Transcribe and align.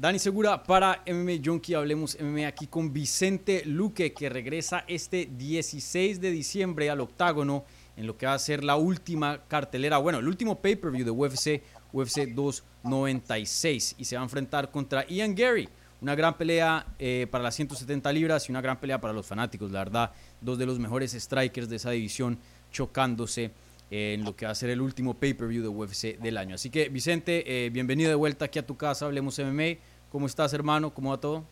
Dani 0.00 0.18
Segura 0.18 0.62
para 0.62 1.02
MMA 1.06 1.42
Junkie, 1.44 1.74
hablemos 1.74 2.16
MMA 2.18 2.46
aquí 2.46 2.66
con 2.68 2.90
Vicente 2.90 3.64
Luque, 3.66 4.14
que 4.14 4.30
regresa 4.30 4.82
este 4.88 5.28
16 5.30 6.22
de 6.22 6.30
diciembre 6.30 6.88
al 6.88 7.02
octágono 7.02 7.66
en 7.98 8.06
lo 8.06 8.16
que 8.16 8.24
va 8.24 8.32
a 8.32 8.38
ser 8.38 8.64
la 8.64 8.76
última 8.76 9.42
cartelera, 9.46 9.98
bueno, 9.98 10.20
el 10.20 10.26
último 10.26 10.58
pay-per-view 10.58 11.04
de 11.04 11.10
UFC, 11.10 11.62
UFC 11.92 12.28
296, 12.28 13.96
y 13.98 14.06
se 14.06 14.16
va 14.16 14.22
a 14.22 14.24
enfrentar 14.24 14.70
contra 14.70 15.06
Ian 15.06 15.34
Gary. 15.34 15.68
Una 16.00 16.14
gran 16.14 16.38
pelea 16.38 16.86
eh, 16.98 17.26
para 17.30 17.44
las 17.44 17.56
170 17.56 18.10
libras 18.10 18.48
y 18.48 18.52
una 18.52 18.62
gran 18.62 18.80
pelea 18.80 19.02
para 19.02 19.12
los 19.12 19.26
fanáticos, 19.26 19.70
la 19.70 19.80
verdad. 19.80 20.12
Dos 20.40 20.56
de 20.56 20.64
los 20.64 20.78
mejores 20.78 21.12
strikers 21.12 21.68
de 21.68 21.76
esa 21.76 21.90
división 21.90 22.38
chocándose 22.72 23.50
en 23.90 24.24
lo 24.24 24.36
que 24.36 24.46
va 24.46 24.52
a 24.52 24.54
ser 24.54 24.70
el 24.70 24.80
último 24.80 25.14
pay-per-view 25.14 25.62
de 25.62 25.68
UFC 25.68 26.18
del 26.18 26.36
año. 26.36 26.54
Así 26.54 26.70
que, 26.70 26.88
Vicente, 26.88 27.66
eh, 27.66 27.70
bienvenido 27.70 28.08
de 28.08 28.14
vuelta 28.14 28.44
aquí 28.46 28.58
a 28.58 28.66
tu 28.66 28.76
casa, 28.76 29.06
Hablemos 29.06 29.38
MMA. 29.38 29.78
¿Cómo 30.10 30.26
estás, 30.26 30.52
hermano? 30.52 30.92
¿Cómo 30.94 31.10
va 31.10 31.20
todo? 31.20 31.44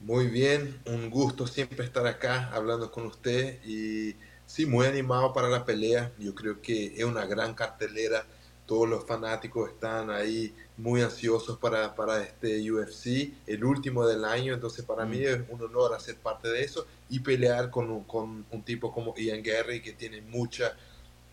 Muy 0.00 0.26
bien, 0.26 0.78
un 0.84 1.10
gusto 1.10 1.46
siempre 1.46 1.84
estar 1.84 2.06
acá 2.06 2.50
hablando 2.52 2.92
con 2.92 3.06
usted 3.06 3.58
y 3.64 4.14
sí, 4.46 4.66
muy 4.66 4.86
animado 4.86 5.32
para 5.32 5.48
la 5.48 5.64
pelea. 5.64 6.12
Yo 6.18 6.34
creo 6.34 6.60
que 6.60 6.94
es 6.96 7.04
una 7.04 7.24
gran 7.24 7.54
cartelera. 7.54 8.26
Todos 8.66 8.88
los 8.88 9.04
fanáticos 9.04 9.70
están 9.70 10.10
ahí 10.10 10.52
muy 10.76 11.00
ansiosos 11.00 11.56
para, 11.58 11.94
para 11.94 12.22
este 12.22 12.70
UFC, 12.70 13.32
el 13.46 13.64
último 13.64 14.06
del 14.06 14.24
año. 14.24 14.54
Entonces, 14.54 14.84
para 14.84 15.06
mí 15.06 15.18
mm. 15.18 15.24
es 15.24 15.40
un 15.48 15.62
honor 15.62 15.94
hacer 15.94 16.16
parte 16.16 16.48
de 16.48 16.62
eso 16.62 16.86
y 17.08 17.20
pelear 17.20 17.70
con 17.70 17.90
un, 17.90 18.04
con 18.04 18.44
un 18.50 18.62
tipo 18.62 18.92
como 18.92 19.14
Ian 19.16 19.42
Gary 19.42 19.80
que 19.80 19.92
tiene 19.92 20.20
mucha, 20.20 20.76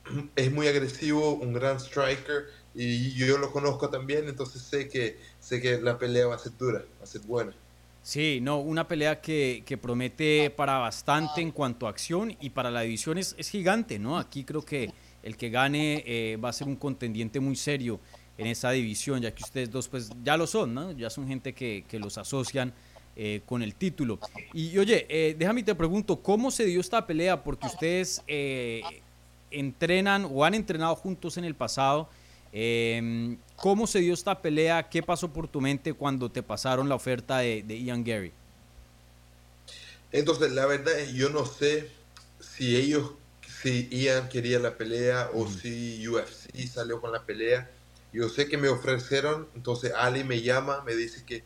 es 0.36 0.52
muy 0.52 0.68
agresivo, 0.68 1.36
un 1.36 1.54
gran 1.54 1.78
striker 1.80 2.46
y 2.76 3.12
yo 3.14 3.38
lo 3.38 3.52
conozco 3.52 3.90
también, 3.90 4.28
entonces 4.28 4.62
sé 4.62 4.90
que, 4.90 5.20
sé 5.40 5.62
que 5.62 5.80
la 5.80 5.98
pelea 5.98 6.28
va 6.28 6.36
a 6.36 6.40
ser 6.40 6.58
dura, 6.58 6.80
va 7.00 7.04
a 7.04 7.08
ser 7.08 7.22
buena. 7.22 7.54
Sí, 8.02 8.40
no, 8.42 8.60
una 8.60 8.86
pelea 8.86 9.22
que, 9.22 9.64
que 9.66 9.78
promete 9.78 10.50
para 10.50 10.78
bastante 10.78 11.40
en 11.40 11.52
cuanto 11.52 11.88
a 11.88 11.90
acción 11.90 12.36
y 12.42 12.50
para 12.50 12.70
la 12.70 12.82
división 12.82 13.18
es, 13.18 13.34
es 13.38 13.50
gigante, 13.50 13.98
¿no? 13.98 14.18
Aquí 14.18 14.44
creo 14.44 14.62
que 14.62 14.92
el 15.24 15.38
que 15.38 15.50
gane 15.50 16.04
eh, 16.06 16.38
va 16.38 16.50
a 16.50 16.54
ser 16.54 16.68
un 16.68 16.76
contendiente 16.76 17.40
muy 17.40 17.56
serio 17.56 18.02
en 18.38 18.48
esa 18.48 18.72
división, 18.72 19.22
ya 19.22 19.34
que 19.34 19.44
ustedes 19.44 19.72
dos 19.72 19.88
pues 19.88 20.10
ya 20.22 20.36
lo 20.36 20.48
son, 20.48 20.74
¿no? 20.74 20.92
Ya 20.92 21.10
son 21.10 21.28
gente 21.28 21.54
que, 21.54 21.86
que 21.88 21.98
los 21.98 22.18
asocian 22.18 22.74
eh, 23.16 23.42
con 23.46 23.62
el 23.62 23.76
título. 23.76 24.20
Y 24.54 24.78
oye, 24.78 25.06
eh, 25.08 25.36
déjame 25.38 25.64
te 25.64 25.74
pregunto, 25.74 26.22
¿cómo 26.22 26.52
se 26.52 26.66
dio 26.66 26.82
esta 26.82 27.08
pelea? 27.08 27.42
Porque 27.42 27.68
ustedes 27.68 28.22
entrenan 29.54 30.28
o 30.32 30.44
han 30.44 30.54
entrenado 30.54 30.96
juntos 30.96 31.38
en 31.38 31.46
el 31.46 31.56
pasado. 31.56 32.10
Em, 32.52 33.38
¿Cómo 33.56 33.88
se 33.88 34.00
dio 34.00 34.14
esta 34.14 34.42
pelea? 34.42 34.90
¿Qué 34.90 35.02
pasó 35.02 35.34
por 35.34 35.48
tu 35.48 35.60
mente 35.60 35.94
cuando 35.94 36.30
te 36.32 36.44
pasaron 36.44 36.88
la 36.88 36.96
oferta 36.96 37.40
de, 37.40 37.64
Ian 37.84 38.04
Gary? 38.04 38.32
Entonces, 40.12 40.52
la 40.52 40.68
verdad 40.68 41.00
es 41.00 41.14
yo 41.14 41.30
no 41.30 41.46
sé 41.46 41.90
si 42.40 42.76
ellos, 42.76 43.14
si 43.62 43.90
Ian 43.90 44.30
quería 44.30 44.60
la 44.60 44.78
pelea 44.78 45.32
o 45.34 45.48
si 45.48 46.08
UFC 46.08 46.68
salió 46.68 47.02
con 47.02 47.12
la 47.12 47.24
pelea. 47.24 47.70
Yo 48.12 48.30
sé 48.30 48.48
que 48.48 48.58
me 48.58 48.68
ofrecieron, 48.68 49.48
entonces 49.56 49.92
Ali 49.96 50.24
me 50.24 50.42
llama, 50.44 50.84
me 50.86 50.96
dice 50.96 51.24
que, 51.26 51.44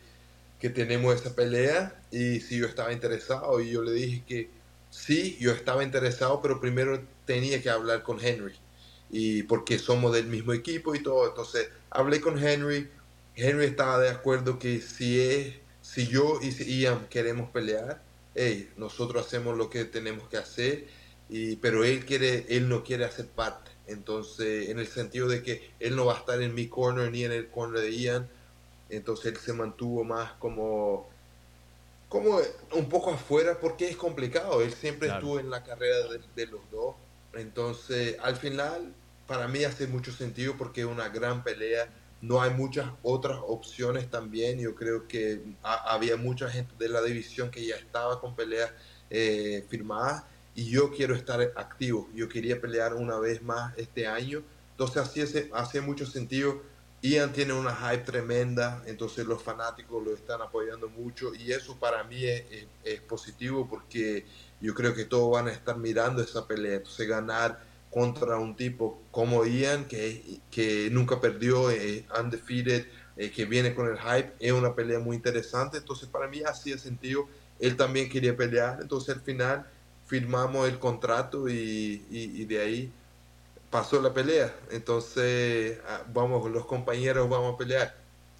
que 0.60 0.68
tenemos 0.68 1.14
esa 1.14 1.34
pelea 1.34 1.98
y 2.10 2.40
si 2.40 2.58
yo 2.58 2.66
estaba 2.66 2.92
interesado 2.92 3.58
y 3.60 3.70
yo 3.70 3.82
le 3.82 3.92
dije 3.92 4.22
que 4.28 4.57
sí, 4.98 5.36
yo 5.40 5.52
estaba 5.52 5.84
interesado, 5.84 6.40
pero 6.42 6.60
primero 6.60 7.00
tenía 7.24 7.62
que 7.62 7.70
hablar 7.70 8.02
con 8.02 8.18
Henry 8.24 8.54
y 9.10 9.44
porque 9.44 9.78
somos 9.78 10.12
del 10.12 10.26
mismo 10.26 10.52
equipo 10.52 10.94
y 10.94 11.02
todo. 11.02 11.28
Entonces 11.28 11.68
hablé 11.90 12.20
con 12.20 12.38
Henry. 12.38 12.88
Henry 13.36 13.66
estaba 13.66 13.98
de 14.00 14.10
acuerdo 14.10 14.58
que 14.58 14.80
si 14.80 15.20
es, 15.20 15.54
si 15.82 16.08
yo 16.08 16.40
y 16.42 16.50
Ian 16.80 17.06
queremos 17.08 17.50
pelear, 17.50 18.02
hey, 18.34 18.70
nosotros 18.76 19.26
hacemos 19.26 19.56
lo 19.56 19.70
que 19.70 19.84
tenemos 19.84 20.28
que 20.28 20.36
hacer, 20.36 20.86
y, 21.28 21.56
pero 21.56 21.84
él 21.84 22.04
quiere, 22.04 22.46
él 22.48 22.68
no 22.68 22.82
quiere 22.84 23.04
hacer 23.04 23.26
parte. 23.28 23.70
Entonces, 23.86 24.68
en 24.68 24.78
el 24.78 24.86
sentido 24.88 25.28
de 25.28 25.42
que 25.42 25.70
él 25.80 25.96
no 25.96 26.06
va 26.06 26.14
a 26.14 26.18
estar 26.18 26.42
en 26.42 26.54
mi 26.54 26.68
corner 26.68 27.10
ni 27.10 27.24
en 27.24 27.32
el 27.32 27.48
corner 27.48 27.82
de 27.82 27.96
Ian, 27.96 28.28
entonces 28.90 29.32
él 29.32 29.38
se 29.38 29.52
mantuvo 29.52 30.04
más 30.04 30.32
como 30.32 31.08
como 32.08 32.38
un 32.72 32.88
poco 32.88 33.10
afuera 33.10 33.58
porque 33.60 33.88
es 33.88 33.96
complicado. 33.96 34.62
Él 34.62 34.72
siempre 34.72 35.08
estuvo 35.08 35.38
en 35.38 35.50
la 35.50 35.62
carrera 35.62 36.08
de, 36.08 36.20
de 36.34 36.46
los 36.46 36.60
dos 36.70 36.94
entonces, 37.34 38.16
al 38.22 38.36
final, 38.36 38.92
para 39.26 39.48
mí 39.48 39.64
hace 39.64 39.86
mucho 39.86 40.12
sentido 40.12 40.56
porque 40.56 40.82
es 40.82 40.86
una 40.86 41.08
gran 41.08 41.42
pelea. 41.44 41.88
No 42.20 42.42
hay 42.42 42.50
muchas 42.50 42.90
otras 43.02 43.38
opciones 43.46 44.10
también. 44.10 44.58
Yo 44.58 44.74
creo 44.74 45.06
que 45.06 45.40
había 45.62 46.16
mucha 46.16 46.50
gente 46.50 46.74
de 46.78 46.88
la 46.88 47.02
división 47.02 47.50
que 47.50 47.64
ya 47.64 47.76
estaba 47.76 48.20
con 48.20 48.34
peleas 48.34 48.72
eh, 49.10 49.64
firmadas 49.68 50.24
y 50.54 50.68
yo 50.70 50.90
quiero 50.90 51.14
estar 51.14 51.40
activo. 51.56 52.08
Yo 52.14 52.28
quería 52.28 52.60
pelear 52.60 52.94
una 52.94 53.18
vez 53.18 53.42
más 53.42 53.76
este 53.78 54.06
año. 54.06 54.42
Entonces, 54.72 54.96
así 54.96 55.20
hace, 55.20 55.50
hace 55.54 55.80
mucho 55.80 56.06
sentido. 56.06 56.62
Ian 57.00 57.32
tiene 57.32 57.52
una 57.52 57.74
hype 57.74 58.04
tremenda, 58.04 58.82
entonces 58.86 59.24
los 59.26 59.42
fanáticos 59.42 60.04
lo 60.04 60.12
están 60.12 60.42
apoyando 60.42 60.88
mucho 60.88 61.32
y 61.34 61.52
eso 61.52 61.76
para 61.76 62.02
mí 62.04 62.24
es, 62.24 62.44
es 62.82 63.00
positivo 63.02 63.68
porque 63.68 64.26
yo 64.60 64.74
creo 64.74 64.94
que 64.94 65.04
todos 65.04 65.30
van 65.30 65.48
a 65.48 65.52
estar 65.52 65.76
mirando 65.76 66.22
esa 66.22 66.46
pelea. 66.46 66.76
Entonces 66.76 67.06
ganar 67.08 67.60
contra 67.90 68.36
un 68.38 68.56
tipo 68.56 69.00
como 69.10 69.44
Ian, 69.44 69.86
que, 69.86 70.40
que 70.50 70.88
nunca 70.90 71.20
perdió, 71.20 71.70
eh, 71.70 72.04
undefeated, 72.20 72.86
que 73.34 73.44
viene 73.46 73.74
con 73.74 73.88
el 73.88 73.98
hype, 73.98 74.32
es 74.38 74.52
una 74.52 74.74
pelea 74.74 75.00
muy 75.00 75.16
interesante. 75.16 75.78
Entonces 75.78 76.08
para 76.08 76.28
mí 76.28 76.42
así 76.42 76.70
de 76.70 76.78
sentido. 76.78 77.28
Él 77.58 77.76
también 77.76 78.08
quería 78.08 78.36
pelear. 78.36 78.78
Entonces 78.80 79.14
al 79.16 79.20
final 79.20 79.66
firmamos 80.06 80.68
el 80.68 80.78
contrato 80.78 81.48
y, 81.48 82.44
de 82.44 82.60
ahí 82.60 82.92
pasó 83.70 84.00
la 84.00 84.12
pelea. 84.12 84.54
Entonces 84.70 85.78
ah, 85.88 86.02
vamos, 86.12 86.50
los 86.50 86.66
compañeros 86.66 87.28
vamos 87.28 87.54
a 87.54 87.58
pelear. 87.58 87.94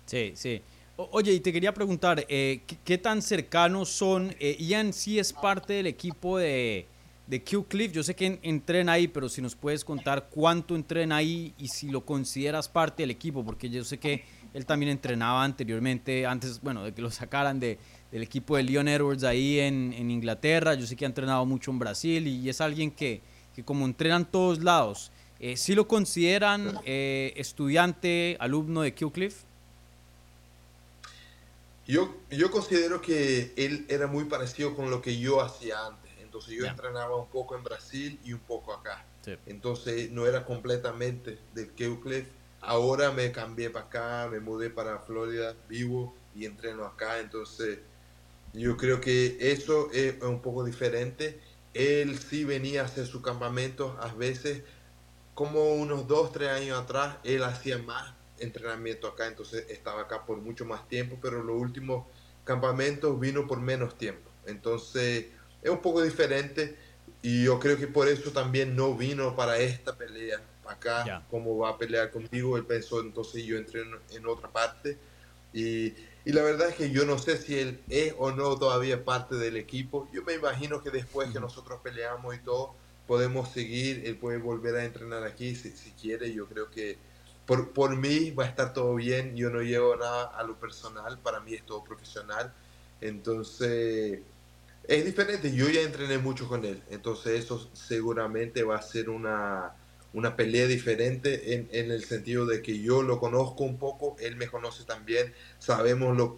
Sí, 0.07 0.33
sí. 0.35 0.63
Oye, 0.97 1.33
y 1.33 1.41
te 1.41 1.53
quería 1.53 1.73
preguntar, 1.73 2.27
eh, 2.29 2.63
¿qué, 2.85 2.99
tan 2.99 3.23
cercanos 3.23 3.89
son? 3.89 4.35
Eh, 4.41 4.57
Ian 4.59 4.93
sí 4.93 5.19
es 5.21 5.33
parte 5.33 5.75
del 5.75 5.87
equipo 5.87 6.39
de, 6.39 6.87
de 7.29 7.45
Q 7.45 7.67
Cliff. 7.69 7.93
Yo 7.93 8.03
sé 8.03 8.17
que 8.17 8.41
entrena 8.43 8.93
ahí, 8.93 9.07
pero 9.07 9.29
si 9.29 9.41
nos 9.41 9.55
puedes 9.55 9.85
contar 9.85 10.29
cuánto 10.29 10.75
entrena 10.75 11.17
ahí 11.17 11.55
y 11.57 11.69
si 11.69 11.89
lo 11.91 12.05
consideras 12.05 12.69
parte 12.69 13.05
del 13.05 13.13
equipo, 13.13 13.45
porque 13.45 13.71
yo 13.71 13.85
sé 13.85 13.99
que 13.99 14.25
él 14.55 14.67
también 14.67 14.91
entrenaba 14.91 15.45
anteriormente, 15.45 16.27
antes, 16.27 16.61
bueno, 16.61 16.83
de 16.83 16.93
que 16.93 17.03
lo 17.03 17.11
sacaran 17.11 17.61
de, 17.61 17.79
del 18.11 18.23
equipo 18.23 18.57
de 18.57 18.63
Leon 18.63 18.89
Edwards 18.89 19.25
ahí 19.25 19.61
en, 19.61 19.93
en, 19.93 20.11
Inglaterra. 20.11 20.75
Yo 20.75 20.87
sé 20.87 20.97
que 20.97 21.05
ha 21.05 21.09
entrenado 21.09 21.45
mucho 21.45 21.71
en 21.71 21.79
Brasil 21.79 22.27
y, 22.27 22.49
es 22.49 22.61
alguien 22.61 22.91
que, 22.91 23.21
que 23.55 23.63
como 23.63 23.85
entrena 23.85 24.17
en 24.17 24.25
todos 24.25 24.63
lados, 24.63 25.13
eh, 25.41 25.57
¿sí 25.57 25.75
lo 25.75 25.87
consideran 25.87 26.81
eh, 26.85 27.33
estudiante, 27.37 28.37
alumno 28.41 28.83
de 28.83 28.95
Q 28.95 29.13
Cliff? 29.13 29.43
Yo, 31.87 32.15
yo 32.31 32.51
considero 32.51 33.01
que 33.01 33.53
él 33.57 33.87
era 33.89 34.07
muy 34.07 34.25
parecido 34.25 34.77
con 34.77 34.91
lo 34.91 35.01
que 35.01 35.19
yo 35.19 35.41
hacía 35.41 35.87
antes. 35.87 36.11
Entonces 36.21 36.55
yo 36.55 36.67
entrenaba 36.67 37.17
un 37.17 37.29
poco 37.29 37.57
en 37.57 37.65
Brasil 37.65 38.21
y 38.25 38.35
un 38.35 38.41
poco 38.41 38.75
acá. 38.75 39.05
Entonces 39.47 40.11
no 40.11 40.27
era 40.27 40.45
completamente 40.45 41.39
del 41.55 41.69
Cliff. 41.71 42.27
Ahora 42.61 43.13
me 43.13 43.33
cambié 43.33 43.71
para 43.71 43.87
acá, 43.87 44.29
me 44.31 44.41
mudé 44.41 44.71
para 44.71 44.99
Florida, 44.99 45.55
vivo 45.69 46.15
y 46.35 46.45
entreno 46.45 46.85
acá. 46.85 47.19
Entonces 47.21 47.79
yo 48.53 48.77
creo 48.77 49.01
que 49.01 49.37
eso 49.41 49.91
es 49.93 50.21
un 50.23 50.41
poco 50.41 50.65
diferente. 50.65 51.41
Él 51.75 52.19
sí 52.19 52.45
venía 52.45 52.83
a 52.83 52.85
hacer 52.85 53.07
su 53.07 53.23
campamento 53.23 53.97
a 54.01 54.13
veces, 54.15 54.63
como 55.39 55.75
unos 55.75 56.09
dos, 56.09 56.33
tres 56.33 56.49
años 56.49 56.81
atrás, 56.81 57.15
él 57.23 57.45
hacía 57.45 57.79
más 57.79 58.13
entrenamiento 58.41 59.07
acá, 59.07 59.29
entonces 59.29 59.67
estaba 59.69 60.01
acá 60.01 60.27
por 60.27 60.39
mucho 60.39 60.65
más 60.65 60.89
tiempo, 60.89 61.17
pero 61.23 61.45
los 61.45 61.55
últimos 61.55 62.07
campamentos 62.43 63.21
vino 63.21 63.47
por 63.47 63.61
menos 63.61 63.97
tiempo. 63.97 64.29
Entonces 64.47 65.27
es 65.63 65.71
un 65.71 65.81
poco 65.81 66.03
diferente 66.03 66.77
y 67.23 67.45
yo 67.45 67.61
creo 67.61 67.77
que 67.77 67.87
por 67.87 68.09
eso 68.09 68.33
también 68.33 68.75
no 68.75 68.97
vino 68.97 69.37
para 69.37 69.59
esta 69.59 69.97
pelea 69.97 70.41
acá, 70.67 71.25
como 71.31 71.57
va 71.57 71.69
a 71.69 71.79
pelear 71.79 72.11
conmigo, 72.11 72.57
él 72.57 72.65
pensó 72.65 73.01
entonces 73.01 73.45
yo 73.45 73.59
entré 73.59 73.83
en, 74.11 74.27
otra 74.27 74.49
parte 74.49 74.99
y, 75.53 75.95
y, 76.25 76.33
la 76.33 76.43
verdad 76.43 76.71
es 76.71 76.75
que 76.75 76.91
yo 76.91 77.07
no 77.07 77.17
sé 77.17 77.39
si 77.39 77.57
él 77.57 77.81
es 77.89 78.13
o 78.19 78.33
no 78.33 78.59
todavía 78.59 79.05
parte 79.05 79.37
del 79.37 79.57
equipo. 79.57 80.09
Yo 80.13 80.25
me 80.25 80.35
imagino 80.35 80.83
que 80.83 80.91
después 80.91 81.31
que 81.31 81.39
nosotros 81.39 81.79
peleamos 81.81 82.35
y 82.35 82.39
todo, 82.41 82.75
podemos 83.09 83.51
seguir, 83.51 84.03
él 84.05 84.17
puede 84.17 84.37
volver 84.37 84.77
a 84.77 84.85
entrenar 84.85 85.25
aquí 85.25 85.57
si, 85.57 85.71
si 85.71 85.91
quiere, 85.93 86.33
yo 86.33 86.47
creo 86.47 86.71
que 86.71 86.99
por, 87.47 87.73
por 87.73 87.97
mí 87.97 88.31
va 88.31 88.45
a 88.45 88.49
estar 88.49 88.75
todo 88.75 88.95
bien, 88.95 89.35
yo 89.35 89.49
no 89.49 89.63
llevo 89.63 89.97
nada 89.97 90.25
a 90.25 90.43
lo 90.43 90.61
personal, 90.61 91.19
para 91.19 91.41
mí 91.41 91.55
es 91.55 91.65
todo 91.65 91.83
profesional, 91.83 92.53
entonces 93.01 94.21
es 94.87 95.05
diferente, 95.07 95.55
yo 95.55 95.71
ya 95.71 95.81
entrené 95.81 96.19
mucho 96.19 96.47
con 96.47 96.67
él, 96.67 96.83
entonces 96.91 97.43
eso 97.43 97.71
seguramente 97.73 98.63
va 98.63 98.77
a 98.77 98.83
ser 98.83 99.09
una, 99.09 99.73
una 100.13 100.37
pelea 100.37 100.67
diferente 100.67 101.55
en, 101.55 101.67
en, 101.73 101.91
el 101.91 102.05
sentido 102.05 102.45
de 102.45 102.61
que 102.61 102.79
yo 102.79 103.03
lo 103.03 103.19
conozco 103.19 103.65
un 103.65 103.79
poco, 103.79 104.17
él 104.21 104.37
me 104.37 104.49
conoce 104.49 104.85
también, 104.85 105.33
sabemos 105.59 106.15
lo, 106.15 106.37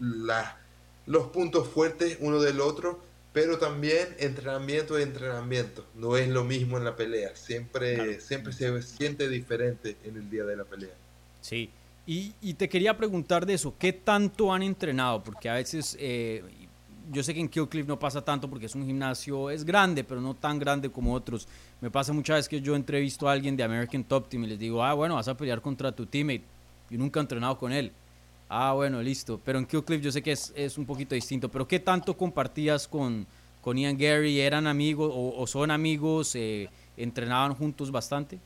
la, 0.00 0.58
los 1.04 1.26
puntos 1.28 1.68
fuertes 1.68 2.16
uno 2.20 2.40
del 2.40 2.62
otro, 2.62 3.02
pero 3.40 3.56
también 3.56 4.16
entrenamiento 4.18 4.98
y 4.98 5.02
entrenamiento. 5.04 5.86
No 5.94 6.16
es 6.16 6.28
lo 6.28 6.42
mismo 6.42 6.76
en 6.76 6.82
la 6.82 6.96
pelea, 6.96 7.36
siempre, 7.36 8.20
siempre 8.20 8.52
se 8.52 8.82
siente 8.82 9.28
diferente 9.28 9.96
en 10.02 10.16
el 10.16 10.28
día 10.28 10.42
de 10.42 10.56
la 10.56 10.64
pelea. 10.64 10.90
Sí, 11.40 11.70
y, 12.04 12.32
y, 12.40 12.54
te 12.54 12.68
quería 12.68 12.96
preguntar 12.96 13.46
de 13.46 13.54
eso, 13.54 13.72
¿qué 13.78 13.92
tanto 13.92 14.52
han 14.52 14.64
entrenado? 14.64 15.22
Porque 15.22 15.48
a 15.48 15.54
veces, 15.54 15.96
eh, 16.00 16.42
yo 17.12 17.22
sé 17.22 17.32
que 17.32 17.38
en 17.38 17.48
Kill 17.48 17.68
Cliff 17.68 17.86
no 17.86 17.96
pasa 17.96 18.24
tanto 18.24 18.50
porque 18.50 18.66
es 18.66 18.74
un 18.74 18.84
gimnasio, 18.84 19.50
es 19.50 19.64
grande, 19.64 20.02
pero 20.02 20.20
no 20.20 20.34
tan 20.34 20.58
grande 20.58 20.90
como 20.90 21.14
otros. 21.14 21.46
Me 21.80 21.92
pasa 21.92 22.12
muchas 22.12 22.38
veces 22.38 22.48
que 22.48 22.60
yo 22.60 22.74
entrevisto 22.74 23.28
a 23.28 23.32
alguien 23.32 23.56
de 23.56 23.62
American 23.62 24.02
Top 24.02 24.28
Team 24.28 24.42
y 24.42 24.46
les 24.48 24.58
digo, 24.58 24.82
ah, 24.82 24.94
bueno, 24.94 25.14
vas 25.14 25.28
a 25.28 25.36
pelear 25.36 25.62
contra 25.62 25.92
tu 25.92 26.06
teammate. 26.06 26.42
Yo 26.90 26.98
nunca 26.98 27.20
he 27.20 27.22
entrenado 27.22 27.56
con 27.56 27.70
él. 27.70 27.92
Ah, 28.48 28.72
bueno, 28.72 29.02
listo. 29.02 29.40
Pero 29.44 29.58
en 29.58 29.66
Cliff 29.66 30.00
yo 30.00 30.10
sé 30.10 30.22
que 30.22 30.32
es, 30.32 30.52
es 30.56 30.78
un 30.78 30.86
poquito 30.86 31.14
distinto. 31.14 31.48
Pero 31.48 31.68
¿qué 31.68 31.78
tanto 31.78 32.16
compartías 32.16 32.88
con, 32.88 33.26
con 33.60 33.76
Ian 33.76 33.98
Gary? 33.98 34.40
¿Eran 34.40 34.66
amigos 34.66 35.12
o, 35.14 35.46
son 35.46 35.70
amigos? 35.70 36.34
Eh, 36.34 36.70
¿Entrenaban 36.96 37.54
juntos 37.54 37.90
bastante? 37.90 38.38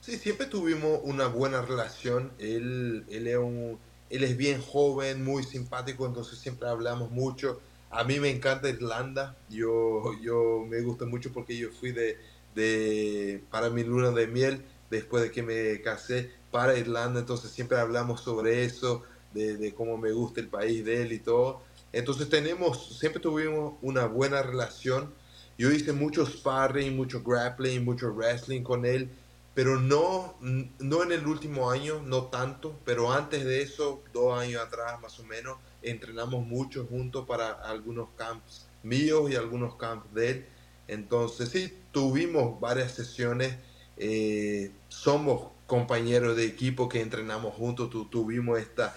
Sí, 0.00 0.16
siempre 0.16 0.46
tuvimos 0.46 1.00
una 1.02 1.26
buena 1.26 1.60
relación. 1.62 2.30
Él, 2.38 3.04
él, 3.10 3.26
es 3.26 3.36
un, 3.36 3.78
él 4.10 4.24
es 4.24 4.36
bien 4.36 4.62
joven, 4.62 5.24
muy 5.24 5.42
simpático, 5.42 6.06
entonces 6.06 6.38
siempre 6.38 6.68
hablamos 6.68 7.10
mucho. 7.10 7.60
A 7.90 8.04
mí 8.04 8.20
me 8.20 8.30
encanta 8.30 8.68
Irlanda. 8.68 9.36
Yo, 9.50 10.12
yo 10.22 10.64
me 10.68 10.80
gusta 10.82 11.04
mucho 11.04 11.32
porque 11.32 11.56
yo 11.56 11.70
fui 11.70 11.90
de, 11.90 12.16
de, 12.54 13.42
para 13.50 13.70
mi 13.70 13.82
luna 13.82 14.12
de 14.12 14.28
miel 14.28 14.62
después 14.90 15.22
de 15.22 15.30
que 15.30 15.42
me 15.42 15.80
casé 15.82 16.30
para 16.50 16.76
Irlanda. 16.76 17.20
Entonces 17.20 17.50
siempre 17.50 17.78
hablamos 17.78 18.20
sobre 18.20 18.64
eso, 18.64 19.02
de, 19.34 19.56
de 19.56 19.74
cómo 19.74 19.96
me 19.96 20.12
gusta 20.12 20.40
el 20.40 20.48
país 20.48 20.84
de 20.84 21.02
él 21.02 21.12
y 21.12 21.18
todo. 21.18 21.62
Entonces 21.92 22.28
tenemos, 22.28 22.98
siempre 22.98 23.20
tuvimos 23.20 23.74
una 23.82 24.06
buena 24.06 24.42
relación. 24.42 25.12
Yo 25.56 25.70
hice 25.70 25.92
mucho 25.92 26.24
sparring, 26.26 26.94
mucho 26.94 27.22
grappling, 27.22 27.84
mucho 27.84 28.12
wrestling 28.12 28.62
con 28.62 28.84
él, 28.86 29.10
pero 29.54 29.80
no, 29.80 30.36
no 30.40 31.02
en 31.02 31.10
el 31.10 31.26
último 31.26 31.70
año, 31.70 32.00
no 32.04 32.26
tanto, 32.26 32.78
pero 32.84 33.12
antes 33.12 33.44
de 33.44 33.62
eso, 33.62 34.04
dos 34.12 34.38
años 34.38 34.62
atrás 34.62 35.00
más 35.00 35.18
o 35.18 35.24
menos, 35.24 35.58
entrenamos 35.82 36.46
mucho 36.46 36.86
juntos 36.86 37.26
para 37.26 37.50
algunos 37.50 38.10
camps 38.16 38.68
míos 38.84 39.30
y 39.30 39.34
algunos 39.34 39.74
camps 39.74 40.14
de 40.14 40.30
él. 40.30 40.46
Entonces 40.86 41.48
sí, 41.48 41.76
tuvimos 41.90 42.60
varias 42.60 42.92
sesiones, 42.92 43.56
eh, 43.98 44.70
somos 44.88 45.50
compañeros 45.66 46.36
de 46.36 46.46
equipo 46.46 46.88
que 46.88 47.00
entrenamos 47.00 47.54
juntos, 47.54 47.90
tu, 47.90 48.06
tuvimos 48.06 48.58
esta, 48.58 48.96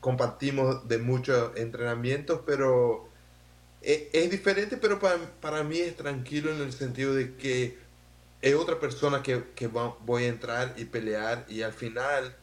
compartimos 0.00 0.86
de 0.86 0.98
muchos 0.98 1.56
entrenamientos, 1.56 2.40
pero 2.44 3.08
es, 3.80 4.04
es 4.12 4.30
diferente, 4.30 4.76
pero 4.76 4.98
para, 4.98 5.18
para, 5.40 5.64
mí 5.64 5.78
es 5.78 5.96
tranquilo 5.96 6.54
en 6.54 6.60
el 6.60 6.72
sentido 6.72 7.14
de 7.14 7.34
que 7.36 7.78
es 8.42 8.54
otra 8.54 8.78
persona 8.78 9.22
que, 9.22 9.44
que 9.54 9.66
voy 9.68 10.24
a 10.24 10.28
entrar 10.28 10.74
y 10.76 10.84
pelear 10.84 11.46
y 11.48 11.62
al 11.62 11.72
final 11.72 12.36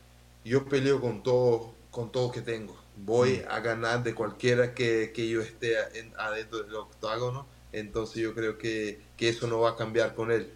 yo 0.43 0.65
peleo 0.65 0.99
con 0.99 1.21
todo, 1.21 1.75
con 1.91 2.11
todo 2.11 2.31
que 2.31 2.41
tengo 2.41 2.81
voy 2.97 3.37
mm. 3.39 3.51
a 3.51 3.59
ganar 3.59 4.03
de 4.03 4.13
cualquiera 4.13 4.73
que, 4.73 5.11
que 5.13 5.27
yo 5.27 5.41
esté 5.41 5.75
adentro 6.17 6.63
del 6.63 6.75
octágono. 6.75 7.45
Entonces 7.71 8.21
yo 8.21 8.33
creo 8.33 8.57
que, 8.57 8.99
que, 9.15 9.29
eso 9.29 9.47
no 9.47 9.61
va 9.61 9.71
a 9.71 9.75
cambiar 9.75 10.13
con 10.13 10.31
él. 10.31 10.51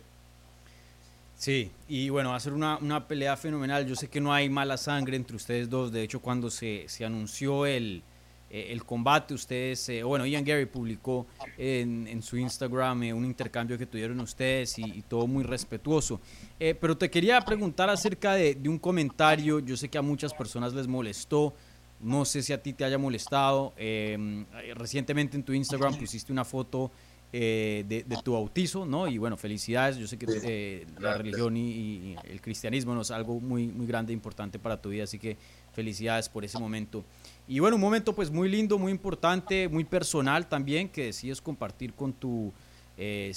Sí, 1.37 1.71
y 1.87 2.09
bueno, 2.09 2.29
va 2.29 2.37
a 2.37 2.39
ser 2.39 2.53
una, 2.53 2.77
una, 2.77 3.07
pelea 3.07 3.35
fenomenal. 3.35 3.85
Yo 3.85 3.95
sé 3.95 4.07
que 4.07 4.21
no 4.21 4.33
hay 4.33 4.49
mala 4.49 4.77
sangre 4.77 5.17
entre 5.17 5.35
ustedes 5.35 5.69
dos. 5.69 5.91
De 5.91 6.01
hecho, 6.01 6.21
cuando 6.21 6.49
se, 6.49 6.85
se 6.87 7.03
anunció 7.03 7.65
el, 7.65 8.03
eh, 8.49 8.67
el 8.71 8.85
combate, 8.85 9.33
ustedes, 9.33 9.89
eh, 9.89 10.01
bueno, 10.03 10.25
Ian 10.25 10.45
Gary 10.45 10.65
publicó 10.65 11.27
en, 11.57 12.07
en 12.07 12.23
su 12.23 12.37
Instagram 12.37 13.03
eh, 13.03 13.13
un 13.13 13.25
intercambio 13.25 13.77
que 13.77 13.85
tuvieron 13.85 14.19
ustedes 14.21 14.79
y, 14.79 15.01
todo 15.01 15.27
muy 15.27 15.43
respetuoso. 15.43 16.21
pero 16.57 16.97
te 16.97 17.11
quería 17.11 17.41
preguntar 17.41 17.89
acerca 17.89 18.33
de, 18.33 18.55
de 18.55 18.69
un 18.69 18.79
comentario. 18.79 19.59
Yo 19.59 19.75
sé 19.75 19.89
que 19.89 19.97
a 19.97 20.01
muchas 20.01 20.33
personas 20.33 20.73
les 20.73 20.87
molestó 20.87 21.53
no 21.99 22.25
sé 22.25 22.43
si 22.43 22.53
a 22.53 22.61
ti 22.61 22.73
te 22.73 22.85
haya 22.85 22.97
molestado. 22.97 23.73
Em, 23.77 24.45
recientemente 24.75 25.37
en 25.37 25.43
tu 25.43 25.53
Instagram 25.53 25.97
pusiste 25.97 26.31
una 26.31 26.45
foto 26.45 26.91
eh, 27.37 27.83
de, 27.87 28.17
tu 28.23 28.31
bautizo, 28.33 28.85
¿no? 28.85 29.07
Y 29.07 29.17
bueno, 29.17 29.35
felicidades. 29.35 29.97
Yo 29.97 30.07
sé 30.07 30.17
que 30.17 30.25
eh, 30.29 30.87
la 30.99 31.15
religión 31.15 31.57
y, 31.57 32.15
el 32.23 32.39
cristianismo 32.39 32.95
¿no? 32.95 33.01
es 33.01 33.11
algo 33.11 33.41
muy, 33.41 33.67
muy 33.67 33.85
grande 33.85 34.13
e 34.13 34.15
importante 34.15 34.57
para 34.57 34.81
tu 34.81 34.89
vida, 34.89 35.03
así 35.03 35.19
que 35.19 35.35
felicidades 35.73 36.29
por 36.29 36.45
ese 36.45 36.57
momento. 36.59 37.03
Y 37.45 37.59
bueno, 37.59 37.75
un 37.75 37.81
momento 37.81 38.13
pues 38.13 38.31
muy 38.31 38.47
lindo, 38.47 38.79
muy 38.79 38.91
importante, 38.91 39.67
muy 39.67 39.83
personal 39.83 40.47
también, 40.47 40.87
que 40.87 41.07
decides 41.07 41.41
compartir 41.41 41.93
con, 41.93 42.13
tu, 42.13 42.53
eh, 42.97 43.33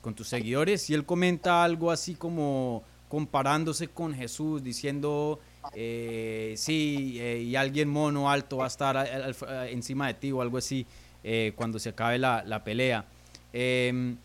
con 0.00 0.14
tus 0.14 0.26
seguidores. 0.26 0.90
Y 0.90 0.94
él 0.94 1.04
comenta 1.04 1.62
algo 1.62 1.92
así 1.92 2.16
como 2.16 2.82
comparándose 3.08 3.86
con 3.86 4.12
Jesús, 4.12 4.64
diciendo 4.64 5.38
eh, 5.72 6.54
sí, 6.56 7.20
y 7.20 7.54
alguien 7.54 7.88
mono 7.88 8.28
alto 8.28 8.56
va 8.56 8.64
a 8.64 8.68
estar 8.68 9.08
encima 9.70 10.08
de 10.08 10.14
ti 10.14 10.32
o 10.32 10.42
algo 10.42 10.58
así 10.58 10.84
cuando 11.54 11.78
se 11.78 11.90
acabe 11.90 12.18
la, 12.18 12.64
pelea. 12.64 13.04
Em, 13.58 14.18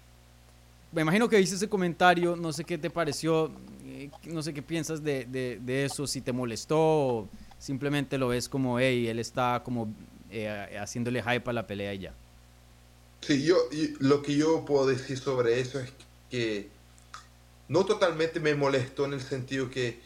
me 0.92 1.04
imagino 1.04 1.30
que 1.30 1.38
viste 1.38 1.56
ese 1.56 1.69
comentario, 1.69 2.36
no 2.36 2.51
sé 2.51 2.66
qué 2.66 2.78
te 2.78 2.89
pareció, 2.89 3.50
eh, 3.86 4.10
no 4.25 4.44
sé 4.44 4.54
qué 4.54 4.62
piensas 4.62 5.01
de, 5.01 5.86
eso, 5.86 6.06
si 6.06 6.19
te 6.19 6.33
molestó 6.33 6.78
o 6.78 7.30
simplemente 7.57 8.18
lo 8.18 8.28
ves 8.28 8.50
como, 8.50 8.78
hey, 8.78 9.07
él 9.07 9.19
está 9.19 9.62
como 9.63 9.88
haciéndole 10.78 11.24
hype 11.24 11.50
a 11.50 11.54
la 11.54 11.66
pelea 11.66 11.94
y 11.94 12.00
ya. 12.00 12.13
Sí, 13.22 13.45
yo, 13.45 13.56
lo 14.00 14.22
que 14.22 14.36
yo 14.36 14.66
puedo 14.66 14.86
decir 14.86 15.18
sobre 15.18 15.62
eso 15.62 15.80
es 15.80 15.94
que 16.30 16.68
no 17.69 17.86
totalmente 17.86 18.42
me 18.42 18.54
molestó 18.54 19.06
en 19.06 19.13
el 19.13 19.22
sentido 19.22 19.69
que 19.69 20.00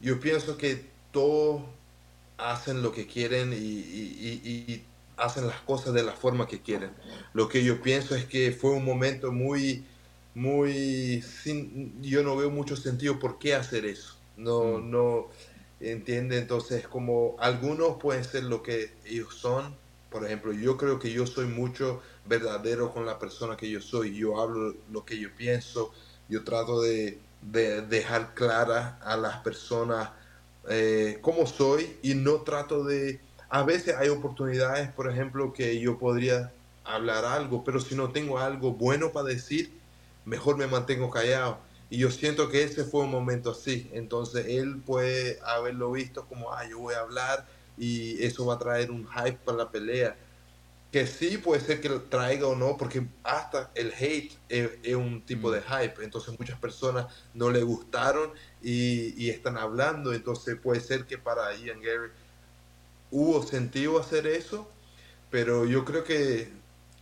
yo 0.00 0.20
pienso 0.20 0.56
que 0.56 0.86
todos 1.12 1.60
hacen 2.38 2.82
lo 2.82 2.92
que 2.92 3.06
quieren 3.06 3.52
y, 3.52 4.82
hacen 5.20 5.46
las 5.46 5.60
cosas 5.60 5.94
de 5.94 6.02
la 6.02 6.12
forma 6.12 6.46
que 6.46 6.60
quieren. 6.60 6.90
Lo 7.32 7.48
que 7.48 7.62
yo 7.64 7.82
pienso 7.82 8.14
es 8.14 8.24
que 8.24 8.52
fue 8.52 8.70
un 8.70 8.84
momento 8.84 9.32
muy, 9.32 9.84
muy, 10.34 11.22
sin, 11.22 12.00
yo 12.02 12.22
no 12.22 12.36
veo 12.36 12.50
mucho 12.50 12.76
sentido 12.76 13.18
por 13.18 13.38
qué 13.38 13.54
hacer 13.54 13.84
eso. 13.84 14.16
No, 14.36 14.78
mm. 14.78 14.90
no, 14.90 15.28
entiende. 15.80 16.38
Entonces, 16.38 16.86
como 16.88 17.36
algunos 17.38 17.98
pueden 17.98 18.24
ser 18.24 18.44
lo 18.44 18.62
que 18.62 18.92
ellos 19.04 19.34
son. 19.34 19.76
Por 20.10 20.24
ejemplo, 20.24 20.52
yo 20.52 20.76
creo 20.76 20.98
que 20.98 21.12
yo 21.12 21.26
soy 21.26 21.46
mucho 21.46 22.02
verdadero 22.26 22.92
con 22.92 23.06
la 23.06 23.18
persona 23.18 23.56
que 23.56 23.70
yo 23.70 23.80
soy. 23.80 24.16
Yo 24.16 24.40
hablo 24.40 24.74
lo 24.90 25.04
que 25.04 25.18
yo 25.18 25.28
pienso. 25.36 25.92
Yo 26.28 26.42
trato 26.42 26.80
de 26.82 27.18
de 27.42 27.82
dejar 27.82 28.34
clara 28.34 28.98
a 29.02 29.16
las 29.16 29.38
personas 29.38 30.10
eh, 30.68 31.18
cómo 31.22 31.46
soy 31.46 31.96
y 32.02 32.14
no 32.14 32.42
trato 32.42 32.84
de... 32.84 33.20
A 33.50 33.62
veces 33.64 33.96
hay 33.96 34.08
oportunidades, 34.08 34.90
por 34.90 35.10
ejemplo, 35.10 35.52
que 35.52 35.80
yo 35.80 35.98
podría 35.98 36.52
hablar 36.84 37.24
algo, 37.24 37.64
pero 37.64 37.80
si 37.80 37.94
no 37.94 38.10
tengo 38.10 38.38
algo 38.38 38.72
bueno 38.72 39.12
para 39.12 39.26
decir, 39.26 39.72
mejor 40.24 40.56
me 40.56 40.66
mantengo 40.66 41.10
callado. 41.10 41.58
Y 41.90 41.98
yo 41.98 42.10
siento 42.10 42.48
que 42.48 42.62
ese 42.62 42.84
fue 42.84 43.02
un 43.02 43.10
momento 43.10 43.50
así. 43.50 43.90
Entonces 43.92 44.46
él 44.48 44.80
puede 44.86 45.40
haberlo 45.44 45.92
visto 45.92 46.26
como, 46.26 46.52
ah, 46.52 46.64
yo 46.68 46.78
voy 46.78 46.94
a 46.94 47.00
hablar 47.00 47.46
y 47.76 48.22
eso 48.24 48.46
va 48.46 48.54
a 48.54 48.58
traer 48.58 48.90
un 48.90 49.06
hype 49.08 49.38
para 49.44 49.58
la 49.58 49.70
pelea 49.70 50.16
que 50.90 51.06
sí 51.06 51.38
puede 51.38 51.60
ser 51.60 51.80
que 51.80 51.88
lo 51.88 52.02
traiga 52.02 52.46
o 52.46 52.56
no, 52.56 52.76
porque 52.76 53.06
hasta 53.22 53.70
el 53.74 53.92
hate 53.92 54.32
es, 54.48 54.94
un 54.96 55.22
tipo 55.24 55.48
mm. 55.48 55.52
de 55.52 55.62
hype, 55.62 56.04
entonces 56.04 56.36
muchas 56.38 56.58
personas 56.58 57.06
no 57.32 57.50
le 57.50 57.62
gustaron 57.62 58.32
y, 58.60 59.30
están 59.30 59.56
hablando, 59.56 60.12
entonces 60.12 60.56
puede 60.60 60.80
ser 60.80 61.06
que 61.06 61.16
para 61.16 61.54
Ian 61.56 61.80
Gary 61.80 62.10
hubo 63.10 63.42
sentido 63.42 63.98
hacer 63.98 64.26
eso, 64.26 64.68
pero 65.30 65.64
yo 65.64 65.84
creo 65.84 66.04
que, 66.04 66.52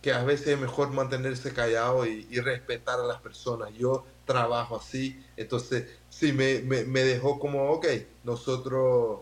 que 0.01 0.13
a 0.13 0.23
veces 0.23 0.49
es 0.49 0.59
mejor 0.59 0.91
mantenerse 0.91 1.53
callado 1.53 2.05
y, 2.05 2.23
respetar 2.39 2.99
a 2.99 3.03
las 3.03 3.21
personas. 3.21 3.71
Yo 3.77 4.05
trabajo 4.25 4.77
así, 4.77 5.23
entonces 5.37 5.85
sí 6.09 6.33
me, 6.33 6.59
me, 6.61 6.83
me 6.83 7.03
dejó 7.03 7.39
como, 7.39 7.71
ok, 7.71 7.87
nosotros 8.23 9.19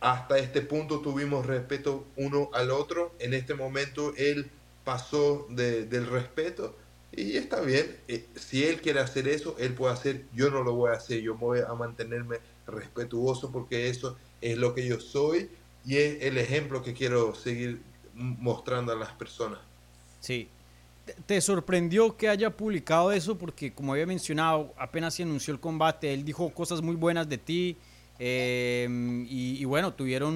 hasta 0.00 0.38
este 0.38 0.60
punto 0.60 1.00
tuvimos 1.00 1.46
respeto 1.46 2.04
uno 2.16 2.50
al 2.52 2.70
otro. 2.70 3.12
En 3.18 3.32
este 3.32 3.54
momento 3.54 4.12
él 4.16 4.50
pasó 4.84 5.46
del 5.48 6.06
respeto 6.06 6.76
y 7.10 7.38
está 7.38 7.60
bien. 7.60 7.96
Eh, 8.08 8.26
si 8.36 8.64
él 8.64 8.82
quiere 8.82 9.00
hacer 9.00 9.28
eso, 9.28 9.56
él 9.58 9.72
puede 9.72 9.94
hacer. 9.94 10.24
Yo 10.34 10.50
no 10.50 10.62
lo 10.62 10.74
voy 10.74 10.90
a 10.90 10.96
hacer. 10.96 11.22
Yo 11.22 11.36
voy 11.36 11.60
a 11.60 11.72
mantenerme 11.72 12.36
respetuoso 12.66 13.50
porque 13.50 13.88
eso 13.88 14.16
es 14.42 14.58
lo 14.58 14.74
que 14.74 14.86
yo 14.86 15.00
soy 15.00 15.48
y 15.84 15.96
es 15.96 16.22
el 16.22 16.38
ejemplo 16.38 16.82
que 16.82 16.94
quiero 16.94 17.34
seguir 17.34 17.82
mostrando 18.14 18.92
a 18.92 18.96
las 18.96 19.12
personas. 19.12 19.58
Sí. 20.20 20.48
¿Te 21.26 21.40
sorprendió 21.40 22.16
que 22.16 22.28
haya 22.28 22.50
publicado 22.50 23.12
eso? 23.12 23.36
Porque 23.36 23.72
como 23.72 23.92
había 23.92 24.06
mencionado, 24.06 24.72
apenas 24.78 25.14
se 25.14 25.22
anunció 25.22 25.52
el 25.52 25.60
combate, 25.60 26.14
él 26.14 26.24
dijo 26.24 26.48
cosas 26.50 26.80
muy 26.80 26.96
buenas 26.96 27.28
de 27.28 27.36
ti. 27.36 27.76
Em, 28.18 29.26
y, 29.28 29.64
bueno, 29.64 29.92
tuvieron 29.92 30.32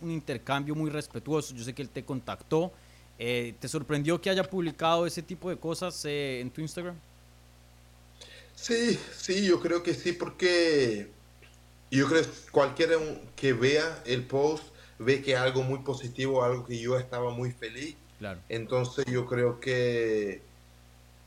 un, 0.00 0.10
intercambio 0.10 0.74
muy 0.74 0.90
respetuoso. 0.90 1.54
Yo 1.54 1.64
sé 1.64 1.74
que 1.74 1.82
él 1.82 1.88
te 1.88 2.04
contactó. 2.04 2.72
Eh, 3.18 3.54
¿Te 3.58 3.66
sorprendió 3.66 4.20
que 4.20 4.30
haya 4.30 4.44
publicado 4.44 5.06
ese 5.06 5.22
tipo 5.22 5.48
de 5.48 5.56
cosas 5.56 6.04
eh, 6.04 6.40
en 6.40 6.50
tu 6.50 6.60
Instagram? 6.60 6.96
Sí, 8.54 8.98
sí, 9.16 9.46
yo 9.46 9.60
creo 9.60 9.82
que 9.82 9.94
sí, 9.94 10.12
porque 10.12 11.10
yo 11.90 12.06
creo 12.08 12.22
que 12.22 12.28
cualquiera 12.50 12.96
que 13.36 13.52
vea 13.52 14.02
el 14.04 14.24
post 14.24 14.73
ve 14.98 15.22
que 15.22 15.36
algo 15.36 15.62
muy 15.62 15.80
positivo, 15.80 16.44
algo 16.44 16.64
que 16.64 16.78
yo 16.78 16.98
estaba 16.98 17.30
muy 17.30 17.52
feliz. 17.52 17.96
Claro. 18.18 18.40
Entonces 18.48 19.04
yo 19.06 19.26
creo 19.26 19.60
que 19.60 20.42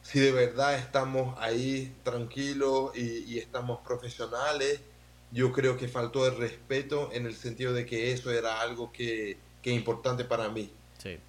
si 0.01 0.19
de 0.19 0.31
verdad 0.31 0.75
estamos 0.75 1.35
ahí 1.39 1.93
tranquilos 2.03 2.91
y 2.95 3.37
estamos 3.37 3.79
profesionales, 3.81 4.79
yo 5.31 5.51
creo 5.51 5.77
que 5.77 5.87
faltó 5.87 6.25
el 6.27 6.37
respeto 6.37 7.09
en 7.11 7.25
el 7.25 7.35
sentido 7.35 7.73
de 7.73 7.85
que 7.85 8.11
eso 8.11 8.31
era 8.31 8.61
algo 8.61 8.91
que, 8.91 9.37
que 9.61 9.71
es 9.71 9.75
importante 9.75 10.23
para 10.23 10.49
mí. 10.49 10.71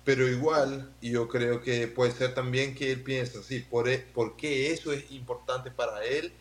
Pero 0.04 0.28
igual, 0.28 0.90
yo 1.00 1.28
creo 1.28 1.62
que 1.62 1.86
puede 1.86 2.10
ser 2.10 2.34
también 2.34 2.74
que 2.74 2.90
él 2.90 3.02
piensa, 3.02 3.42
sí, 3.44 3.60
por, 3.60 3.88
e, 3.88 3.98
por 3.98 4.36
qué 4.36 4.72
eso 4.72 4.92
es 4.92 5.08
importante 5.12 5.70
para 5.70 6.04
él, 6.04 6.32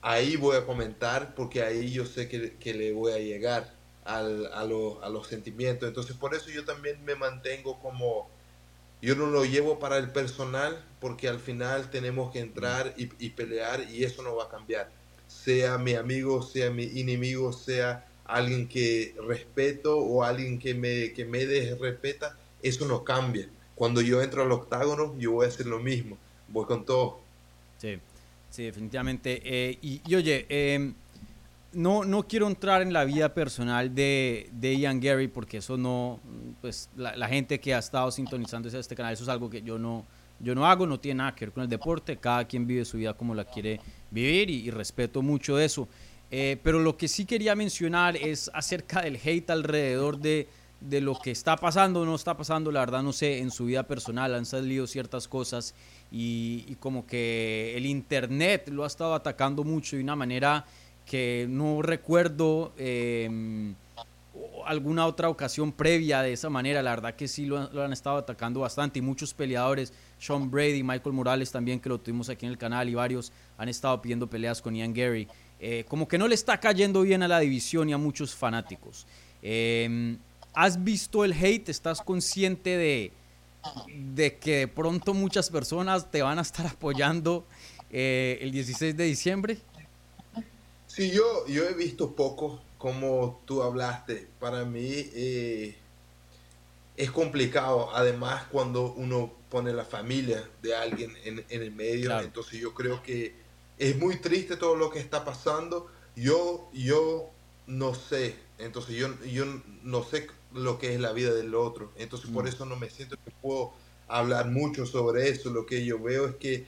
ahí 0.00 0.36
voy 0.36 0.56
a 0.56 0.64
comentar, 0.64 1.34
porque 1.34 1.62
ahí 1.62 1.92
yo 1.92 2.06
sé 2.06 2.26
que, 2.26 2.56
que 2.56 2.72
le 2.72 2.92
voy 2.92 3.12
a 3.12 3.18
llegar 3.18 3.70
al, 4.04 4.46
a, 4.46 4.60
a, 4.60 5.08
los 5.10 5.26
sentimientos. 5.26 5.88
Entonces, 5.88 6.16
por 6.16 6.34
eso 6.34 6.50
yo 6.50 6.64
también 6.64 7.04
me 7.04 7.14
mantengo 7.14 7.78
como, 7.80 8.28
yo 9.02 9.14
no 9.14 9.26
lo 9.26 9.44
llevo 9.44 9.78
para 9.78 9.98
el 9.98 10.10
personal, 10.10 10.84
porque 11.00 11.28
al 11.28 11.40
final 11.40 11.90
tenemos 11.90 12.32
que 12.32 12.40
entrar 12.40 12.94
y, 12.96 13.10
y 13.18 13.30
pelear 13.30 13.88
y 13.90 14.04
eso 14.04 14.22
no 14.22 14.36
va 14.36 14.44
a 14.44 14.48
cambiar 14.48 14.90
sea 15.30 15.78
mi 15.78 15.94
amigo, 15.94 16.42
sea 16.42 16.70
mi 16.70 17.00
enemigo, 17.00 17.52
sea 17.52 18.04
alguien 18.24 18.68
que 18.68 19.14
respeto 19.26 19.98
o 19.98 20.24
alguien 20.24 20.58
que 20.58 20.74
me, 20.74 21.12
que 21.12 21.24
me 21.24 21.44
respeta, 21.76 22.36
eso 22.62 22.86
no 22.86 23.04
cambia. 23.04 23.48
Cuando 23.74 24.02
yo 24.02 24.20
entro 24.20 24.42
al 24.42 24.52
octágono, 24.52 25.16
yo 25.18 25.32
voy 25.32 25.46
a 25.46 25.48
hacer 25.48 25.66
lo 25.66 25.78
mismo, 25.78 26.18
voy 26.48 26.66
con 26.66 26.84
todo. 26.84 27.20
Sí, 27.78 27.98
sí, 28.50 28.64
definitivamente. 28.64 29.40
Eh, 29.44 29.78
y, 29.80 30.14
oye, 30.14 30.46
em, 30.48 30.94
no, 31.72 32.04
no 32.04 32.26
quiero 32.26 32.46
entrar 32.46 32.82
en 32.82 32.92
la 32.92 33.04
vida 33.04 33.32
personal 33.32 33.94
de, 33.94 34.48
de 34.52 34.76
Ian 34.76 35.00
Gary 35.00 35.28
porque 35.28 35.58
eso 35.58 35.76
no, 35.76 36.20
pues 36.60 36.90
la, 36.96 37.28
gente 37.28 37.60
que 37.60 37.74
ha 37.74 37.78
estado 37.78 38.10
sintonizando 38.10 38.68
este 38.68 38.94
canal, 38.94 39.12
eso 39.12 39.22
es 39.22 39.28
algo 39.28 39.48
que 39.48 39.62
yo 39.62 39.78
no, 39.78 40.04
yo 40.40 40.54
no 40.54 40.66
hago, 40.66 40.86
no 40.86 40.98
tiene 40.98 41.18
nada 41.18 41.34
que 41.34 41.46
ver 41.46 41.52
con 41.52 41.62
el 41.62 41.68
deporte, 41.68 42.16
cada 42.16 42.44
quien 42.44 42.66
vive 42.66 42.84
su 42.84 42.96
vida 42.96 43.14
como 43.14 43.34
la 43.34 43.44
quiere 43.44 43.80
vivir 44.10 44.50
y, 44.50 44.70
respeto 44.70 45.22
mucho 45.22 45.58
eso. 45.58 45.88
Eh, 46.32 46.58
pero 46.62 46.78
lo 46.78 46.96
que 46.96 47.08
sí 47.08 47.24
quería 47.24 47.56
mencionar 47.56 48.16
es 48.16 48.50
acerca 48.54 49.02
del 49.02 49.18
hate 49.22 49.50
alrededor 49.50 50.18
de, 50.18 50.48
de 50.80 51.00
lo 51.00 51.18
que 51.18 51.30
está 51.30 51.56
pasando 51.56 52.00
o 52.00 52.04
no 52.06 52.14
está 52.14 52.36
pasando, 52.36 52.72
la 52.72 52.80
verdad 52.80 53.02
no 53.02 53.12
sé, 53.12 53.38
en 53.38 53.50
su 53.50 53.66
vida 53.66 53.82
personal 53.82 54.34
han 54.34 54.46
salido 54.46 54.86
ciertas 54.86 55.28
cosas 55.28 55.74
y, 56.10 56.74
como 56.80 57.06
que 57.06 57.74
el 57.76 57.86
Internet 57.86 58.68
lo 58.68 58.84
ha 58.84 58.86
estado 58.86 59.14
atacando 59.14 59.62
mucho 59.62 59.96
de 59.96 60.02
una 60.02 60.16
manera 60.16 60.64
que 61.10 61.48
no 61.50 61.82
recuerdo 61.82 62.72
em, 62.78 63.74
alguna 64.64 65.06
otra 65.06 65.28
ocasión 65.28 65.72
previa 65.72 66.22
de 66.22 66.32
esa 66.32 66.48
manera, 66.50 66.82
la 66.82 66.90
verdad 66.90 67.16
que 67.16 67.26
sí 67.26 67.46
lo, 67.46 67.58
han 67.82 67.92
estado 67.92 68.18
atacando 68.18 68.60
bastante 68.60 69.00
y 69.00 69.02
muchos 69.02 69.34
peleadores, 69.34 69.92
Sean 70.20 70.48
Brady, 70.48 70.84
Michael 70.84 71.12
Morales 71.12 71.50
también 71.50 71.80
que 71.80 71.88
lo 71.88 71.98
tuvimos 71.98 72.28
aquí 72.28 72.46
en 72.46 72.52
el 72.52 72.58
canal 72.58 72.88
y 72.88 72.94
varios 72.94 73.32
han 73.58 73.68
estado 73.68 74.00
pidiendo 74.00 74.30
peleas 74.30 74.62
con 74.62 74.76
Ian 74.76 74.94
Gary. 74.94 75.26
Eh, 75.58 75.84
como 75.88 76.06
que 76.06 76.16
no 76.16 76.28
le 76.28 76.36
está 76.36 76.60
cayendo 76.60 77.02
bien 77.02 77.24
a 77.24 77.28
la 77.28 77.40
división 77.40 77.88
y 77.88 77.92
a 77.92 77.98
muchos 77.98 78.32
fanáticos. 78.32 79.04
Em, 79.42 80.16
¿Has 80.54 80.84
visto 80.84 81.24
el 81.24 81.32
hate? 81.32 81.70
¿Estás 81.70 82.02
consciente 82.02 82.76
de, 82.76 83.12
de 84.14 84.36
que 84.36 84.58
de 84.58 84.68
pronto 84.68 85.12
muchas 85.12 85.50
personas 85.50 86.08
te 86.08 86.22
van 86.22 86.38
a 86.38 86.42
estar 86.42 86.66
apoyando 86.68 87.44
eh, 87.90 88.38
el 88.42 88.52
16 88.52 88.96
de 88.96 89.04
diciembre? 89.04 89.58
Sí, 90.90 91.12
yo, 91.12 91.46
yo 91.46 91.68
he 91.68 91.74
visto 91.74 92.16
poco, 92.16 92.60
como 92.76 93.40
tú 93.44 93.62
hablaste. 93.62 94.26
Para 94.40 94.64
mí 94.64 94.90
eh, 95.14 95.76
es 96.96 97.12
complicado, 97.12 97.94
además 97.94 98.46
cuando 98.50 98.92
uno 98.94 99.32
pone 99.50 99.72
la 99.72 99.84
familia 99.84 100.44
de 100.62 100.74
alguien 100.74 101.16
en, 101.22 101.44
el 101.48 101.70
medio. 101.70 102.18
Entonces 102.20 102.58
yo 102.58 102.74
creo 102.74 103.04
que 103.04 103.36
es 103.78 103.96
muy 103.98 104.16
triste 104.16 104.56
todo 104.56 104.74
lo 104.74 104.90
que 104.90 104.98
está 104.98 105.24
pasando. 105.24 105.86
Yo, 106.16 106.68
yo 106.72 107.30
no 107.68 107.94
sé, 107.94 108.34
entonces 108.58 108.96
yo, 108.96 109.14
yo 109.26 109.44
no 109.84 110.02
sé 110.02 110.26
lo 110.52 110.80
que 110.80 110.92
es 110.94 111.00
la 111.00 111.12
vida 111.12 111.32
del 111.32 111.54
otro. 111.54 111.92
Entonces 111.98 112.28
por 112.30 112.46
mm. 112.46 112.48
eso 112.48 112.64
no 112.64 112.74
me 112.74 112.90
siento 112.90 113.16
que 113.24 113.30
puedo 113.40 113.72
hablar 114.08 114.48
mucho 114.48 114.86
sobre 114.86 115.28
eso. 115.28 115.50
Lo 115.50 115.66
que 115.66 115.84
yo 115.84 116.00
veo 116.00 116.26
es 116.26 116.34
que 116.34 116.66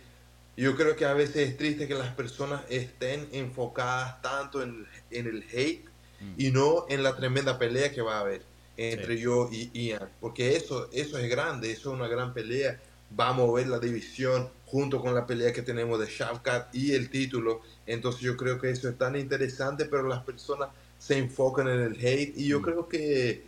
yo 0.56 0.76
creo 0.76 0.96
que 0.96 1.04
a 1.04 1.14
veces 1.14 1.48
es 1.48 1.56
triste 1.56 1.88
que 1.88 1.94
las 1.94 2.14
personas 2.14 2.62
estén 2.68 3.28
enfocadas 3.32 4.20
tanto 4.20 4.62
en, 4.62 4.86
el 5.10 5.44
hate 5.52 5.84
mm. 6.20 6.34
y 6.36 6.50
no 6.50 6.86
en 6.88 7.02
la 7.02 7.16
tremenda 7.16 7.58
pelea 7.58 7.90
que 7.90 8.02
va 8.02 8.18
a 8.18 8.20
haber 8.20 8.42
entre 8.76 9.18
yo 9.18 9.48
y 9.52 9.70
Ian, 9.72 10.08
porque 10.20 10.56
eso, 10.56 10.88
eso 10.92 11.18
es 11.18 11.30
grande, 11.30 11.70
eso 11.70 11.92
es 11.92 11.98
una 11.98 12.08
gran 12.08 12.32
pelea, 12.32 12.80
va 13.18 13.28
a 13.28 13.32
mover 13.32 13.68
la 13.68 13.78
división, 13.78 14.48
junto 14.66 15.00
con 15.00 15.14
la 15.14 15.26
pelea 15.26 15.52
que 15.52 15.60
tenemos 15.60 16.00
de 16.00 16.06
Shavkat 16.06 16.74
y 16.74 16.92
el 16.92 17.10
título. 17.10 17.60
Entonces 17.86 18.22
yo 18.22 18.38
creo 18.38 18.58
que 18.58 18.70
eso 18.70 18.88
es 18.88 18.96
tan 18.96 19.16
interesante, 19.16 19.84
pero 19.84 20.08
las 20.08 20.24
personas 20.24 20.70
se 20.98 21.18
enfocan 21.18 21.68
en 21.68 21.80
el 21.80 21.92
hate 21.94 22.32
y 22.36 22.48
yo 22.48 22.60
mm. 22.60 22.62
creo 22.62 22.88
que 22.88 23.44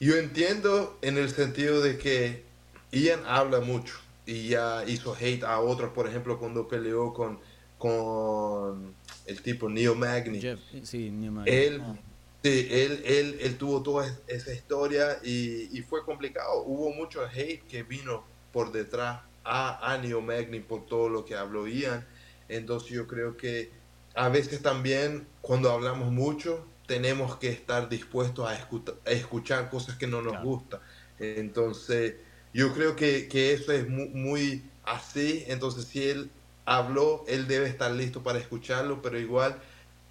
yo 0.00 0.16
entiendo 0.16 0.98
en 1.02 1.16
el 1.18 1.30
sentido 1.30 1.80
de 1.80 1.96
que 1.96 2.42
Ian 2.90 3.22
habla 3.26 3.60
mucho 3.60 3.94
y 4.26 4.48
ya 4.48 4.84
hizo 4.86 5.14
hate 5.14 5.44
a 5.44 5.60
otros, 5.60 5.92
por 5.92 6.08
ejemplo, 6.08 6.38
cuando 6.38 6.66
peleó 6.66 7.14
con, 7.14 7.38
con 7.78 8.94
el 9.24 9.42
tipo 9.42 9.68
Neo 9.68 9.94
Magni. 9.94 10.40
sí, 10.82 11.10
Neo 11.10 11.32
Magni. 11.32 11.50
Él, 11.50 11.80
ah. 11.82 11.96
sí, 12.42 12.68
él, 12.70 13.02
él, 13.04 13.38
él, 13.40 13.56
tuvo 13.56 13.82
toda 13.82 14.12
esa 14.26 14.52
historia 14.52 15.18
y, 15.22 15.78
y 15.78 15.82
fue 15.82 16.04
complicado. 16.04 16.64
Hubo 16.64 16.92
mucho 16.92 17.24
hate 17.24 17.62
que 17.66 17.84
vino 17.84 18.24
por 18.52 18.72
detrás 18.72 19.20
a 19.44 19.92
Annie 19.92 20.14
Magni 20.20 20.60
por 20.60 20.86
todo 20.86 21.08
lo 21.08 21.24
que 21.24 21.36
habló 21.36 21.68
Ian. 21.68 22.04
Entonces 22.48 22.90
yo 22.90 23.06
creo 23.06 23.36
que 23.36 23.70
a 24.14 24.28
veces 24.28 24.60
también 24.62 25.26
cuando 25.40 25.70
hablamos 25.70 26.10
mucho 26.10 26.66
tenemos 26.86 27.36
que 27.36 27.48
estar 27.48 27.88
dispuestos 27.88 28.48
a, 28.48 28.58
escuchar 29.10 29.70
cosas 29.70 29.96
que 29.96 30.06
no 30.06 30.22
nos 30.22 30.42
gustan. 30.42 30.80
Entonces 31.18 32.16
yo 32.56 32.72
creo 32.72 32.96
que, 32.96 33.28
eso 33.52 33.72
es 33.72 33.86
muy, 33.88 34.64
así. 34.84 35.44
Entonces 35.46 35.84
si 35.84 36.08
él 36.08 36.30
habló, 36.64 37.22
él 37.28 37.46
debe 37.46 37.68
estar 37.68 37.90
listo 37.90 38.22
para 38.22 38.38
escucharlo, 38.38 39.02
pero 39.02 39.18
igual 39.18 39.60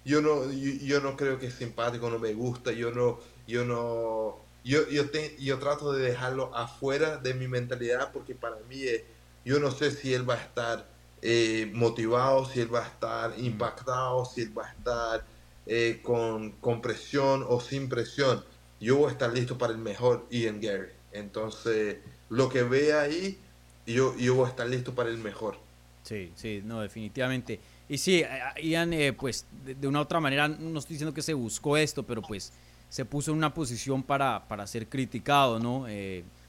yo 0.04 0.22
no, 0.22 0.52
yo, 0.52 1.00
no 1.00 1.16
creo 1.16 1.40
que 1.40 1.48
es 1.48 1.54
simpático, 1.54 2.08
no 2.08 2.20
me 2.20 2.34
gusta, 2.34 2.70
yo 2.70 2.92
no, 2.92 3.18
yo 3.48 3.64
no, 3.64 4.38
yo, 4.64 4.88
yo, 4.88 5.04
yo 5.40 5.58
trato 5.58 5.92
de 5.92 6.02
dejarlo 6.02 6.54
afuera 6.54 7.16
de 7.16 7.34
mi 7.34 7.48
mentalidad 7.48 8.12
porque 8.12 8.36
para 8.36 8.56
mí 8.68 8.82
es 8.84 9.02
yo 9.44 9.58
no 9.60 9.70
sé 9.72 9.90
si 9.90 10.14
él 10.14 10.28
va 10.28 10.34
a 10.34 10.42
estar 10.42 10.88
eh, 11.22 11.70
motivado, 11.74 12.46
si 12.46 12.60
él 12.60 12.72
va 12.72 12.84
a 12.84 12.88
estar 12.88 13.34
impactado, 13.38 14.24
si 14.24 14.42
él 14.42 14.56
va 14.56 14.66
a 14.66 14.72
estar 14.72 15.26
eh, 15.66 16.00
con, 16.02 16.52
con, 16.52 16.80
presión 16.80 17.44
o 17.48 17.60
sin 17.60 17.88
presión. 17.88 18.44
Yo 18.80 18.96
voy 18.96 19.08
a 19.08 19.12
estar 19.12 19.32
listo 19.32 19.56
para 19.56 19.72
el 19.72 19.78
mejor 19.78 20.26
Ian 20.30 20.60
Gary. 20.60 20.92
Entonces, 21.12 21.98
lo 22.28 22.48
que 22.48 22.62
ve 22.62 22.92
ahí, 22.92 23.38
yo, 23.86 24.16
yo 24.16 24.34
voy 24.34 24.46
a 24.46 24.50
estar 24.50 24.68
listo 24.68 24.94
para 24.94 25.10
el 25.10 25.18
mejor. 25.18 25.56
Sí, 26.02 26.32
sí, 26.36 26.62
no, 26.64 26.80
definitivamente. 26.80 27.60
Y 27.88 27.98
sí, 27.98 28.22
Ian, 28.62 28.92
eh, 28.92 29.12
pues 29.12 29.46
de, 29.64 29.86
una 29.86 30.00
u 30.00 30.02
otra 30.02 30.20
manera, 30.20 30.48
no 30.48 30.78
estoy 30.78 30.94
diciendo 30.94 31.14
que 31.14 31.22
se 31.22 31.34
buscó 31.34 31.76
esto, 31.76 32.02
pero 32.02 32.22
pues 32.22 32.52
se 32.88 33.04
puso 33.04 33.30
en 33.30 33.38
una 33.38 33.54
posición 33.54 34.02
para, 34.02 34.46
para 34.48 34.66
ser 34.66 34.88
criticado, 34.88 35.58
¿no? 35.58 35.86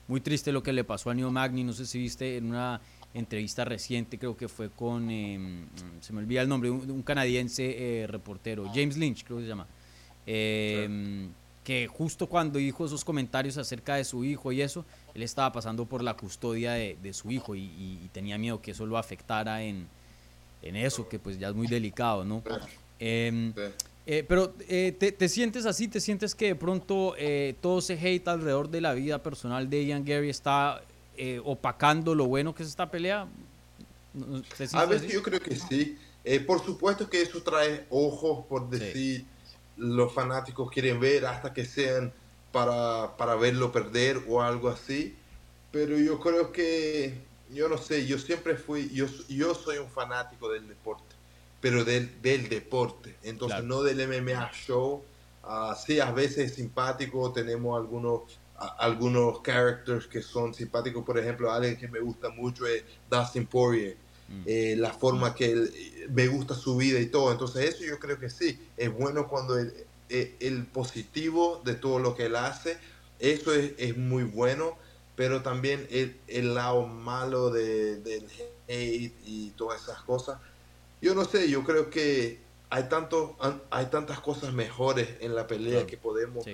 Muy 0.08 0.22
triste 0.22 0.52
lo 0.52 0.64
que 0.64 0.72
le 0.72 0.84
pasó 0.84 1.10
a 1.10 1.14
Neo 1.14 1.32
Magni, 1.32 1.64
no 1.64 1.74
sé 1.74 1.86
si 1.86 2.00
viste 2.00 2.38
en 2.38 2.46
una 2.46 2.80
entrevista 3.14 3.66
reciente, 3.66 4.18
creo 4.18 4.38
que 4.38 4.48
fue 4.48 4.70
con, 4.70 5.10
em, 5.10 5.66
se 6.02 6.14
me 6.14 6.20
olvida 6.20 6.42
el 6.42 6.50
nombre, 6.50 6.70
un, 6.70 7.02
canadiense 7.04 8.04
eh, 8.04 8.08
reportero, 8.08 8.66
James 8.74 8.98
Lynch 8.98 9.24
creo 9.24 9.38
que 9.38 9.44
se 9.44 9.50
llama, 9.50 9.68
em, 10.26 11.30
que 11.64 11.88
justo 11.88 12.28
cuando 12.28 12.60
dijo 12.60 12.86
esos 12.86 13.04
comentarios 13.04 13.58
acerca 13.58 13.96
de 13.96 14.04
su 14.04 14.24
hijo 14.24 14.52
y 14.52 14.62
eso, 14.62 14.86
él 15.18 15.24
estaba 15.24 15.52
pasando 15.52 15.86
por 15.86 16.04
la 16.04 16.16
custodia 16.16 16.74
de, 16.74 17.12
su 17.12 17.32
hijo 17.32 17.56
y, 17.56 18.08
tenía 18.14 18.38
miedo 18.38 18.62
que 18.62 18.72
eso 18.72 18.86
lo 18.86 19.00
afectara 19.00 19.64
en, 19.64 19.88
en 20.62 20.76
eso, 20.76 21.10
que 21.10 21.18
pues 21.18 21.40
ya 21.40 21.50
es 21.50 21.56
muy 21.56 21.66
delicado, 21.66 22.24
¿no? 22.24 22.44
Em, 23.00 23.52
eh, 24.06 24.24
pero 24.28 24.54
eh, 24.70 24.92
te, 24.92 25.28
sientes 25.28 25.66
así? 25.66 25.88
¿Te 25.88 26.00
sientes 26.00 26.36
que 26.36 26.50
de 26.50 26.56
pronto 26.56 27.16
eh, 27.18 27.56
todo 27.62 27.80
ese 27.80 27.96
hate 27.96 28.28
alrededor 28.28 28.70
de 28.70 28.80
la 28.80 28.94
vida 28.94 29.24
personal 29.24 29.68
de 29.72 29.88
Ian 29.88 30.06
Gary 30.06 30.30
está 30.30 30.84
eh, 31.18 31.42
opacando 31.44 32.14
lo 32.14 32.28
bueno 32.28 32.54
que 32.54 32.62
es 32.62 32.70
esta 32.70 32.92
pelea? 32.92 33.28
a 34.74 34.86
veces 34.86 35.12
yo 35.12 35.24
creo 35.24 35.40
que 35.40 35.56
sí. 35.56 35.98
Por 36.46 36.64
supuesto 36.64 37.10
que 37.10 37.24
eso 37.24 37.42
trae 37.42 37.88
ojos, 37.90 38.46
por 38.46 38.70
decir, 38.70 39.26
los 39.78 40.14
fanáticos 40.14 40.70
quieren 40.70 41.00
ver 41.00 41.26
hasta 41.26 41.52
que 41.54 41.66
sean 41.66 42.14
para, 42.58 43.16
para 43.18 43.36
verlo 43.36 43.72
perder 43.72 44.24
o 44.28 44.42
algo 44.42 44.70
así. 44.70 45.16
Pero 45.72 45.96
yo 46.00 46.20
creo 46.20 46.52
que, 46.52 47.14
yo 47.52 47.70
no 47.70 47.78
sé, 47.78 48.08
yo 48.08 48.18
siempre 48.18 48.56
fui, 48.56 48.90
yo, 48.90 49.06
yo 49.30 49.54
soy 49.54 49.78
un 49.78 49.90
fanático 49.90 50.50
del 50.50 50.68
deporte, 50.68 51.16
pero 51.62 51.86
del, 51.86 52.20
del 52.24 52.50
deporte, 52.50 53.16
entonces 53.22 53.64
no 53.64 53.84
del 53.84 54.08
MMA 54.08 54.52
show. 54.54 55.04
Uh, 55.44 55.76
sí, 55.86 56.00
a 56.00 56.12
veces 56.12 56.50
es 56.50 56.56
simpático, 56.56 57.32
tenemos 57.32 57.78
algunos 57.80 58.24
algunos 58.80 59.44
characters 59.44 60.08
que 60.08 60.24
son 60.24 60.52
simpáticos, 60.52 61.06
por 61.06 61.20
ejemplo, 61.20 61.52
alguien 61.52 61.78
que 61.78 61.88
me 61.88 62.00
gusta 62.00 62.30
mucho 62.30 62.66
es 62.66 62.84
Dustin 63.08 63.46
Poirier, 63.46 63.96
mm. 64.30 64.42
eh, 64.48 64.76
la 64.76 64.92
forma 64.92 65.36
que 65.36 65.52
él, 65.52 66.08
me 66.10 66.28
gusta 66.28 66.56
su 66.56 66.76
vida 66.76 67.00
y 67.00 67.06
todo, 67.06 67.32
entonces 67.32 67.76
eso 67.76 67.86
yo 67.86 68.00
creo 68.00 68.18
que 68.18 68.32
sí, 68.32 68.60
es 68.76 68.92
bueno 68.92 69.28
cuando 69.28 69.60
el, 69.60 69.72
el, 70.10 70.66
positivo 70.66 71.62
de 71.66 71.76
todo 71.76 72.00
lo 72.00 72.16
que 72.16 72.26
él 72.26 72.36
hace, 72.36 72.78
eso 73.20 73.54
es, 73.54 73.74
es 73.78 73.98
muy 73.98 74.24
bueno, 74.24 74.78
pero 75.16 75.42
también 75.42 75.88
el, 75.90 76.20
el 76.28 76.54
lado 76.54 76.86
malo 76.86 77.50
de, 77.50 77.98
del 77.98 78.26
hate 78.68 79.14
y 79.26 79.52
todas 79.58 79.82
esas 79.82 80.02
cosas, 80.02 80.40
yo 81.02 81.14
no 81.14 81.26
sé, 81.26 81.50
yo 81.50 81.64
creo 81.64 81.90
que 81.90 82.40
hay, 82.70 82.84
tanto, 82.90 83.38
hay 83.70 83.86
tantas 83.88 84.20
cosas 84.20 84.54
mejores 84.54 85.08
en 85.20 85.36
la 85.36 85.48
pelea 85.48 85.86
que 85.86 85.98
podemos 85.98 86.46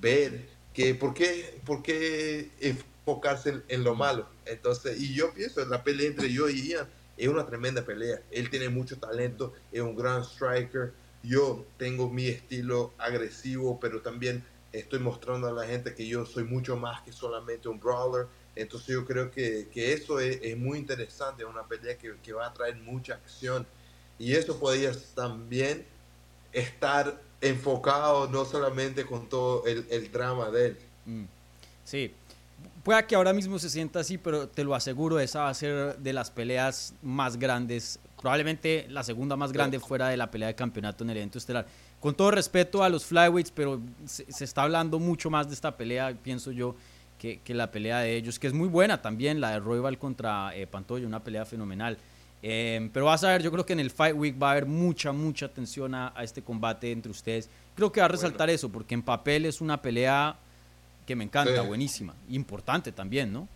ver 0.00 0.48
que 0.72 0.94
por 0.94 1.14
qué, 1.14 1.60
por 1.64 1.82
qué 1.82 2.50
enfocarse 2.60 3.62
en, 3.68 3.84
lo 3.84 3.94
malo. 3.94 4.26
Entonces, 4.44 5.00
y 5.00 5.14
yo 5.14 5.32
pienso, 5.32 5.64
la 5.66 5.84
pelea 5.84 6.08
entre 6.08 6.32
yo 6.32 6.48
y 6.48 6.68
Ian 6.68 6.88
es 7.16 7.28
una 7.28 7.46
tremenda 7.46 7.84
pelea. 7.84 8.20
Él 8.30 8.50
tiene 8.50 8.68
mucho 8.68 8.98
talento, 8.98 9.52
es 9.70 9.80
un 9.80 9.94
gran 9.94 10.24
striker. 10.24 10.92
Yo 11.24 11.64
tengo 11.78 12.08
mi 12.08 12.26
estilo 12.26 12.92
agresivo, 12.98 13.80
pero 13.80 14.02
también 14.02 14.44
estoy 14.72 14.98
mostrando 14.98 15.48
a 15.48 15.52
la 15.52 15.66
gente 15.66 15.94
que 15.94 16.06
yo 16.06 16.26
soy 16.26 16.44
mucho 16.44 16.76
más 16.76 17.02
que 17.02 17.12
solamente 17.12 17.68
un 17.68 17.80
brawler. 17.80 18.26
Entonces 18.54 18.88
yo 18.88 19.04
creo 19.04 19.30
que, 19.30 19.68
que 19.72 19.92
eso 19.92 20.20
es, 20.20 20.56
muy 20.56 20.78
interesante, 20.78 21.44
una 21.44 21.66
pelea 21.66 21.96
que, 21.98 22.14
que 22.22 22.32
va 22.32 22.46
a 22.46 22.54
traer 22.54 22.76
mucha 22.76 23.14
acción. 23.14 23.66
Y 24.18 24.34
eso 24.34 24.58
podría 24.58 24.92
también 25.14 25.84
estar 26.52 27.20
enfocado 27.40 28.28
no 28.28 28.44
solamente 28.44 29.04
con 29.04 29.28
todo 29.28 29.66
el, 29.66 29.86
el 29.90 30.12
drama 30.12 30.50
de 30.50 30.66
él. 30.66 30.78
Mm. 31.06 31.24
Sí, 31.84 32.14
puede 32.82 33.04
que 33.06 33.14
ahora 33.14 33.32
mismo 33.32 33.58
se 33.58 33.68
sienta 33.68 34.00
así, 34.00 34.18
pero 34.18 34.48
te 34.48 34.64
lo 34.64 34.74
aseguro, 34.74 35.18
esa 35.18 35.40
va 35.40 35.48
a 35.48 35.54
ser 35.54 35.96
de 35.98 36.12
las 36.12 36.30
peleas 36.30 36.94
más 37.02 37.38
grandes, 37.38 37.98
probablemente 38.24 38.86
la 38.88 39.02
segunda 39.02 39.36
más 39.36 39.52
grande 39.52 39.78
fuera 39.78 40.08
de 40.08 40.16
la 40.16 40.30
pelea 40.30 40.48
de 40.48 40.54
campeonato 40.54 41.04
en 41.04 41.10
el 41.10 41.18
evento 41.18 41.36
estelar. 41.36 41.66
Con 42.00 42.14
todo 42.14 42.30
respeto 42.30 42.82
a 42.82 42.88
los 42.88 43.04
flyweights, 43.04 43.50
pero 43.50 43.82
se, 44.06 44.24
está 44.42 44.62
hablando 44.62 44.98
mucho 44.98 45.28
más 45.28 45.46
de 45.46 45.52
esta 45.52 45.76
pelea, 45.76 46.16
pienso 46.22 46.50
yo, 46.50 46.74
que, 47.18 47.40
que, 47.44 47.52
la 47.52 47.70
pelea 47.70 47.98
de 47.98 48.16
ellos, 48.16 48.38
que 48.38 48.46
es 48.46 48.54
muy 48.54 48.66
buena 48.66 49.02
también, 49.02 49.42
la 49.42 49.50
de 49.50 49.60
Royal 49.60 49.98
contra 49.98 50.56
eh, 50.56 50.66
Pantoya, 50.66 51.06
una 51.06 51.22
pelea 51.22 51.44
fenomenal. 51.44 51.98
Em, 52.40 52.88
pero 52.88 53.04
vas 53.04 53.22
a 53.24 53.28
ver, 53.28 53.42
yo 53.42 53.52
creo 53.52 53.66
que 53.66 53.74
en 53.74 53.80
el 53.80 53.90
Fight 53.90 54.16
Week 54.16 54.42
va 54.42 54.48
a 54.48 54.50
haber 54.52 54.64
mucha, 54.64 55.12
mucha 55.12 55.44
atención 55.44 55.94
a, 55.94 56.14
este 56.22 56.40
combate 56.40 56.92
entre 56.92 57.10
ustedes. 57.10 57.50
Creo 57.76 57.92
que 57.92 58.00
va 58.00 58.06
a 58.06 58.08
resaltar 58.08 58.48
eso, 58.48 58.70
porque 58.70 58.94
en 58.94 59.02
papel 59.02 59.44
es 59.44 59.60
una 59.60 59.82
pelea 59.82 60.34
que 61.06 61.14
me 61.14 61.24
encanta, 61.24 61.60
buenísima, 61.60 62.14
importante 62.30 62.90
también, 62.90 63.34
¿no? 63.34 63.46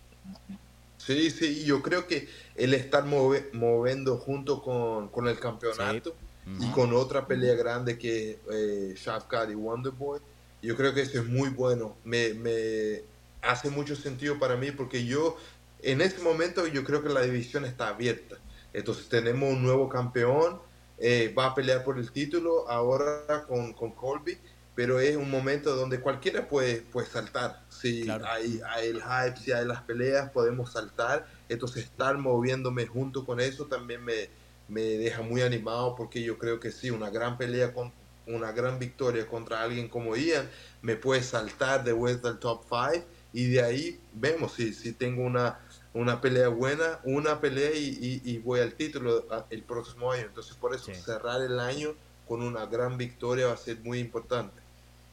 Sí, 0.99 1.31
sí, 1.31 1.63
yo 1.63 1.81
creo 1.81 2.05
que 2.07 2.27
el 2.55 2.73
estar 2.73 3.05
moviendo 3.05 4.17
junto 4.17 4.61
con, 4.61 5.07
con 5.07 5.27
el 5.27 5.39
campeonato 5.39 6.13
y 6.59 6.69
con 6.71 6.93
otra 6.93 7.25
pelea 7.25 7.55
grande 7.55 7.97
que 7.97 8.39
eh, 8.51 8.93
Shafkat 8.95 9.51
y 9.51 9.55
Wonderboy, 9.55 10.19
yo 10.61 10.75
creo 10.75 10.93
que 10.93 11.01
eso 11.01 11.19
es 11.19 11.25
muy 11.25 11.49
bueno. 11.49 11.95
Me, 12.03 12.33
me 12.33 13.03
hace 13.41 13.69
mucho 13.69 13.95
sentido 13.95 14.39
para 14.39 14.57
mí 14.57 14.71
porque 14.71 15.05
yo, 15.05 15.37
en 15.81 16.01
este 16.01 16.21
momento, 16.21 16.67
yo 16.67 16.83
creo 16.83 17.01
que 17.01 17.09
la 17.09 17.21
división 17.21 17.65
está 17.65 17.87
abierta. 17.87 18.37
Entonces 18.73 19.07
tenemos 19.07 19.51
un 19.51 19.63
nuevo 19.63 19.89
campeón, 19.89 20.59
eh, 20.97 21.33
va 21.37 21.47
a 21.47 21.55
pelear 21.55 21.83
por 21.83 21.97
el 21.97 22.11
título 22.11 22.69
ahora 22.69 23.45
con, 23.47 23.73
con, 23.73 23.91
Colby, 23.91 24.37
pero 24.79 25.01
es 25.01 25.17
un 25.17 25.29
momento 25.29 25.75
donde 25.75 25.99
cualquiera 25.99 26.47
puede, 26.47 26.77
puede 26.77 27.05
saltar. 27.05 27.65
Si 27.67 28.09
hay, 28.09 28.61
hay, 28.65 28.87
el 28.87 29.01
hype, 29.01 29.37
si 29.37 29.51
hay 29.51 29.65
las 29.65 29.81
peleas, 29.81 30.29
podemos 30.29 30.71
saltar. 30.71 31.27
Entonces 31.49 31.83
estar 31.83 32.17
moviéndome 32.17 32.87
junto 32.87 33.25
con 33.25 33.41
eso 33.41 33.65
también 33.65 34.05
me, 34.05 34.29
me 34.69 34.79
deja 34.81 35.21
muy 35.21 35.41
animado 35.41 35.95
porque 35.97 36.23
yo 36.23 36.37
creo 36.37 36.61
que 36.61 36.71
sí, 36.71 36.91
una 36.91 37.09
gran 37.09 37.37
pelea 37.37 37.73
con 37.73 37.91
una 38.25 38.53
gran 38.53 38.79
victoria 38.79 39.27
contra 39.27 39.63
alguien 39.63 39.89
como 39.89 40.15
Ian 40.15 40.49
me 40.81 40.95
puede 40.95 41.23
saltar 41.23 41.83
de 41.83 41.91
vuelta 41.91 42.29
al 42.29 42.39
top 42.39 42.63
5 42.69 43.05
y 43.33 43.49
de 43.49 43.61
ahí 43.61 43.99
vemos 44.13 44.53
si, 44.53 44.73
si 44.73 44.93
tengo 44.93 45.23
una 45.23 45.59
una 45.93 46.21
pelea 46.21 46.47
buena, 46.47 47.01
una 47.03 47.41
pelea 47.41 47.71
y, 47.73 48.37
voy 48.45 48.61
al 48.61 48.75
título 48.75 49.25
el 49.49 49.63
próximo 49.63 50.13
año. 50.13 50.21
Entonces, 50.21 50.55
por 50.55 50.73
eso 50.73 50.93
cerrar 50.93 51.41
el 51.41 51.59
año 51.59 51.95
con 52.29 52.43
una 52.43 52.67
gran 52.67 52.95
victoria 52.95 53.47
va 53.47 53.53
a 53.53 53.57
ser 53.57 53.79
muy 53.79 53.99
importante. 53.99 54.58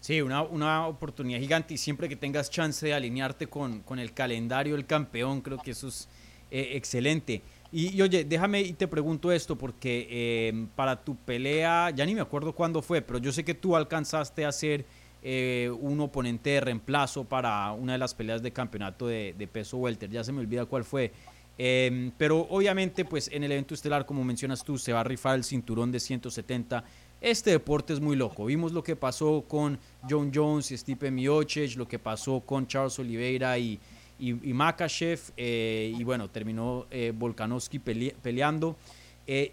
Sí, 0.07 0.23
una, 0.23 0.43
una 0.43 0.87
oportunidad 0.87 1.41
gigante 1.41 1.75
y 1.75 1.79
siempre 1.79 2.09
que 2.09 2.15
tengas 2.15 2.49
chance 2.49 2.87
de 2.87 2.95
alinearte 2.95 3.49
con, 3.49 3.81
con 3.81 3.99
el 3.99 4.13
calendario 4.13 4.77
del 4.77 4.87
campeón, 4.87 5.41
creo 5.41 5.59
que 5.59 5.73
eso 5.73 5.89
es 5.89 6.09
eh, 6.53 6.75
excelente. 6.75 7.43
Y, 7.73 8.01
oye, 8.01 8.23
déjame 8.23 8.61
y 8.61 8.73
te 8.75 8.87
pregunto 8.87 9.33
esto, 9.33 9.59
porque 9.59 10.07
eh, 10.09 10.67
para 10.77 11.03
tu 11.03 11.17
pelea, 11.17 11.91
ya 11.91 12.07
ni 12.07 12.15
me 12.15 12.21
acuerdo 12.21 12.55
cuándo 12.55 12.83
fue, 12.83 13.03
pero 13.03 13.19
yo 13.19 13.33
sé 13.33 13.45
que 13.45 13.55
tú 13.55 13.75
alcanzaste 13.75 14.45
a 14.45 14.51
hacer 14.51 14.85
eh, 15.25 15.73
un 15.81 15.99
oponente 15.99 16.51
de 16.51 16.61
reemplazo 16.61 17.25
para 17.25 17.73
una 17.73 17.95
de 17.95 17.99
las 17.99 18.15
peleas 18.15 18.41
de 18.45 18.53
campeonato 18.53 19.09
de, 19.09 19.49
peso 19.53 19.79
welter. 19.79 20.09
Ya 20.09 20.23
se 20.23 20.31
me 20.31 20.39
olvida 20.39 20.67
cuál 20.67 20.85
fue. 20.85 21.11
Em, 21.59 22.13
pero 22.17 22.47
obviamente, 22.49 23.05
pues 23.05 23.29
en 23.33 23.43
el 23.43 23.51
evento 23.51 23.75
estelar, 23.75 24.07
como 24.07 24.23
mencionas 24.23 24.63
tú, 24.63 24.79
se 24.79 24.93
va 24.93 25.01
a 25.01 25.05
rifar 25.05 25.35
el 25.35 25.43
cinturón 25.43 25.91
de 25.91 25.99
170. 25.99 26.85
Este 27.27 27.51
deporte 27.51 27.93
es 27.93 27.99
muy 27.99 28.15
loco. 28.15 28.45
Vimos 28.45 28.71
lo 28.71 28.85
que 28.85 28.95
pasó 28.95 29.45
con 29.49 29.81
John 30.09 30.31
Jones 30.33 30.71
y 30.71 30.79
Stipe 30.79 31.11
Miocic, 31.11 31.75
lo 31.75 31.89
que 31.89 31.99
pasó 31.99 32.39
con 32.39 32.69
Charles 32.69 32.97
Oliveira 33.01 33.59
y, 33.59 33.81
y, 34.21 34.33
Makachev, 34.33 35.19
eh, 35.37 35.93
y 35.99 36.05
bueno, 36.05 36.31
terminó 36.31 36.87
eh, 36.89 37.13
Volkanovski 37.13 37.81
peleando. 37.81 38.77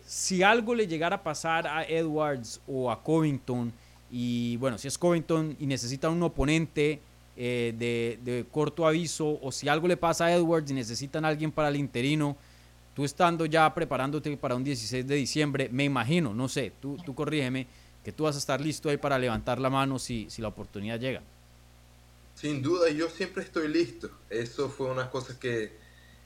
si 0.05 0.43
algo 0.43 0.75
le 0.75 0.85
llegara 0.85 1.15
a 1.15 1.23
pasar 1.23 1.65
a 1.65 1.83
Edwards 1.83 2.61
o 2.67 2.91
a 2.91 3.01
Covington, 3.01 3.73
y 4.11 4.55
bueno, 4.57 4.77
si 4.77 4.87
es 4.87 4.95
Covington 4.95 5.57
y 5.59 5.65
necesita 5.65 6.11
un 6.11 6.21
oponente 6.21 6.99
eh, 7.35 7.73
de, 8.23 8.45
corto 8.51 8.85
aviso, 8.85 9.39
o 9.41 9.51
si 9.51 9.67
algo 9.67 9.87
le 9.87 9.97
pasa 9.97 10.25
a 10.25 10.35
Edwards 10.35 10.69
y 10.69 10.75
necesitan 10.75 11.25
a 11.25 11.29
alguien 11.29 11.51
para 11.51 11.69
el 11.69 11.77
interino, 11.77 12.37
tú 12.95 13.05
estando 13.05 13.45
ya 13.45 13.73
preparándote 13.73 14.35
para 14.37 14.55
un 14.55 14.63
16 14.63 15.07
de 15.07 15.15
diciembre, 15.15 15.69
me 15.71 15.83
imagino, 15.83 16.33
no 16.33 16.47
sé, 16.47 16.71
tú, 16.81 16.97
tú 17.05 17.15
corrígeme, 17.15 17.67
que 18.03 18.11
tú 18.11 18.23
vas 18.23 18.35
a 18.35 18.39
estar 18.39 18.59
listo 18.59 18.89
ahí 18.89 18.97
para 18.97 19.17
levantar 19.17 19.59
la 19.59 19.69
mano 19.69 19.97
si, 19.97 20.27
si 20.29 20.41
la 20.41 20.49
oportunidad 20.49 20.99
llega. 20.99 21.21
Sin 22.35 22.61
duda, 22.61 22.89
yo 22.89 23.09
siempre 23.09 23.43
estoy 23.43 23.67
listo. 23.67 24.09
Eso 24.29 24.69
fue 24.69 24.91
una 24.91 25.09
cosa 25.09 25.39
que, 25.39 25.77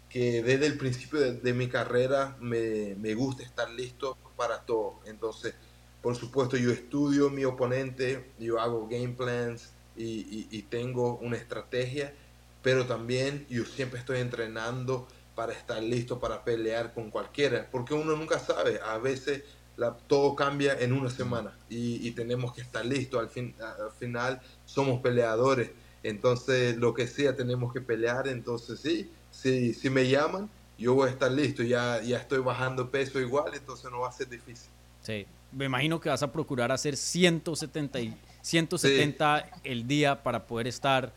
que 0.09 0.41
desde 0.41 0.65
el 0.65 0.77
principio 0.77 1.19
de, 1.19 1.33
de 1.33 1.53
mi 1.53 1.67
carrera 1.67 2.35
me, 2.39 2.95
me, 2.95 3.13
gusta 3.13 3.43
estar 3.43 3.69
listo 3.69 4.17
para 4.35 4.61
todo. 4.61 4.99
Entonces, 5.05 5.53
por 6.01 6.15
supuesto, 6.15 6.57
yo 6.57 6.71
estudio 6.71 7.29
mi 7.29 7.45
oponente, 7.45 8.31
yo 8.39 8.59
hago 8.59 8.87
game 8.87 9.09
plans 9.09 9.71
y, 9.97 10.61
tengo 10.69 11.17
una 11.17 11.37
estrategia, 11.37 12.13
pero 12.61 12.85
también 12.85 13.45
yo 13.49 13.65
siempre 13.65 13.99
estoy 13.99 14.19
entrenando 14.19 15.07
para 15.37 15.53
estar 15.53 15.83
listo 15.83 16.19
para 16.19 16.43
pelear 16.43 16.95
con 16.95 17.11
cualquiera, 17.11 17.67
porque 17.71 17.93
uno 17.93 18.15
nunca 18.15 18.39
sabe, 18.39 18.79
a 18.83 18.97
veces 18.97 19.43
la, 19.75 19.95
todo 19.95 20.35
cambia 20.35 20.75
en 20.79 20.93
una 20.93 21.11
semana 21.11 21.55
y, 21.69 22.09
tenemos 22.11 22.53
que 22.53 22.61
estar 22.61 22.83
listos, 22.83 23.21
al, 23.21 23.29
fin, 23.29 23.53
al 23.59 23.91
final 23.91 24.41
somos 24.65 24.99
peleadores, 24.99 25.69
entonces 26.01 26.75
lo 26.77 26.95
que 26.95 27.05
sea 27.05 27.35
tenemos 27.35 27.71
que 27.71 27.81
pelear, 27.81 28.27
entonces 28.27 28.79
sí, 28.79 29.11
si, 29.29 29.75
si 29.75 29.91
me 29.91 30.09
llaman, 30.09 30.49
yo 30.75 30.95
voy 30.95 31.07
a 31.07 31.11
estar 31.11 31.31
listo, 31.31 31.61
ya, 31.61 32.01
ya 32.01 32.17
estoy 32.17 32.39
bajando 32.39 32.89
peso 32.89 33.19
igual, 33.19 33.53
entonces 33.53 33.91
no 33.91 33.99
va 33.99 34.09
a 34.09 34.13
ser 34.13 34.29
difícil. 34.29 34.71
Sí, 35.03 35.27
me 35.51 35.65
imagino 35.65 35.99
que 35.99 36.09
vas 36.09 36.23
a 36.23 36.31
procurar 36.31 36.71
hacer 36.71 36.97
170, 36.97 37.99
170 38.41 39.51
el 39.63 39.87
día 39.87 40.23
para 40.23 40.47
poder 40.47 40.65
estar 40.65 41.13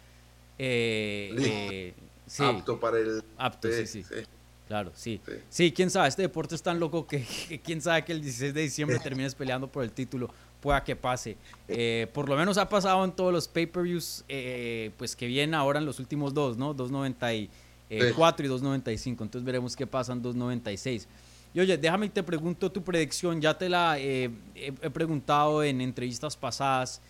eh, 0.59 1.35
eh, 1.39 1.95
apto 2.39 2.79
para 2.79 2.99
el... 2.99 3.23
Apto, 3.37 3.69
sí, 3.73 3.87
sí. 3.87 4.05
Claro, 4.69 4.93
sí. 4.95 5.21
sí. 5.49 5.73
quién 5.73 5.91
sabe, 5.91 6.09
este 6.09 6.23
deporte 6.23 6.55
es 6.55 6.63
tan 6.63 6.79
loco 6.79 7.07
que, 7.07 7.25
quién 7.65 7.81
sabe 7.81 8.05
que 8.05 8.13
el 8.13 8.21
16 8.21 8.55
de 8.55 8.61
diciembre 8.63 8.99
termines 8.99 9.35
peleando 9.35 9.67
por 9.67 9.83
el 9.83 9.91
título, 9.91 10.31
pueda 10.61 10.85
que 10.85 10.95
pase. 10.95 11.37
Eh, 11.67 12.07
por 12.13 12.29
lo 12.29 12.37
menos 12.37 12.57
ha 12.59 12.69
pasado 12.69 13.05
en 13.05 13.13
todos 13.13 13.33
los 13.33 13.49
pay-per-views, 13.49 14.25
pues 14.97 15.17
que 15.17 15.27
vienen 15.27 15.55
ahora 15.55 15.81
en 15.81 15.87
los 15.87 15.99
últimos 15.99 16.35
dos, 16.35 16.57
¿no? 16.57 16.75
290 16.75 17.35
y 17.35 17.51
4 18.15 18.47
y 18.47 18.49
2.95. 18.49 19.07
Entonces 19.07 19.45
veremos 19.45 19.75
qué 19.75 19.87
pasa 19.87 20.13
en 20.13 20.23
2.96. 20.23 21.07
Y 21.53 21.61
oye, 21.61 21.77
déjame 21.77 22.07
y 22.07 22.09
te 22.11 22.23
pregunto 22.23 22.71
tu 22.71 22.83
predicción. 22.83 23.41
Ya 23.41 23.57
te 23.59 23.69
la 23.69 23.99
he, 23.99 24.31
preguntado 24.93 25.63
en 25.65 25.81
entrevistas 25.81 26.37
pasadas, 26.37 27.01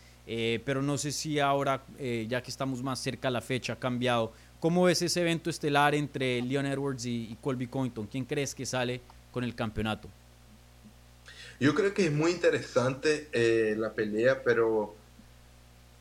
pero 0.64 0.80
no 0.80 0.96
sé 0.96 1.10
si 1.10 1.40
ahora, 1.40 1.82
ya 1.98 2.42
que 2.42 2.50
estamos 2.50 2.82
más 2.82 3.00
cerca 3.00 3.28
a 3.28 3.30
la 3.30 3.40
fecha, 3.40 3.72
ha 3.72 3.78
cambiado. 3.78 4.32
¿Cómo 4.60 4.84
ves 4.84 5.00
ese 5.00 5.22
evento 5.22 5.48
estelar 5.48 5.94
entre 5.94 6.42
Leon 6.42 6.66
Edwards 6.66 7.06
y, 7.06 7.36
Colby 7.40 7.66
Covington? 7.66 8.06
¿Quién 8.06 8.26
crees 8.26 8.54
que 8.54 8.66
sale 8.66 9.00
con 9.32 9.42
el 9.42 9.54
campeonato? 9.54 10.08
Yo 11.58 11.74
creo 11.74 11.94
que 11.94 12.06
es 12.06 12.12
muy 12.12 12.30
interesante 12.30 13.28
eh, 13.32 13.74
la 13.78 13.94
pelea, 13.94 14.42
pero 14.42 14.94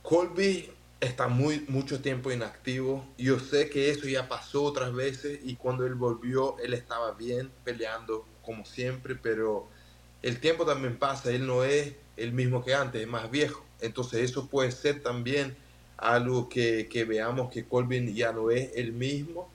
Colby 0.01 0.69
está 0.99 1.29
muy 1.29 1.65
mucho 1.69 2.01
tiempo 2.01 2.31
inactivo. 2.31 3.05
Yo 3.17 3.39
sé 3.39 3.69
que 3.69 3.91
eso 3.91 4.07
ya 4.07 4.27
pasó 4.27 4.63
otras 4.63 4.93
veces 4.93 5.39
y 5.43 5.55
cuando 5.55 5.85
él 5.85 5.95
volvió, 5.95 6.57
él 6.59 6.73
estaba 6.73 7.13
bien 7.13 7.49
peleando 7.63 8.25
como 8.43 8.65
siempre, 8.65 9.15
pero 9.15 9.69
el 10.21 10.41
tiempo 10.41 10.65
también 10.65 10.97
pasa. 10.97 11.31
Él 11.31 11.47
no 11.47 11.63
es 11.63 11.93
el 12.17 12.33
mismo 12.33 12.63
que 12.63 12.73
antes, 12.73 13.01
es 13.01 13.07
más 13.07 13.31
viejo. 13.31 13.63
Entonces 13.81 14.29
eso 14.29 14.47
puede 14.47 14.71
ser 14.71 15.01
también 15.01 15.55
algo 15.97 16.49
que, 16.49 16.87
que 16.89 17.03
veamos 17.05 17.51
que 17.51 17.65
Colvin 17.65 18.13
ya 18.13 18.31
no 18.31 18.51
es 18.51 18.71
el 18.75 18.93
mismo. 18.93 19.49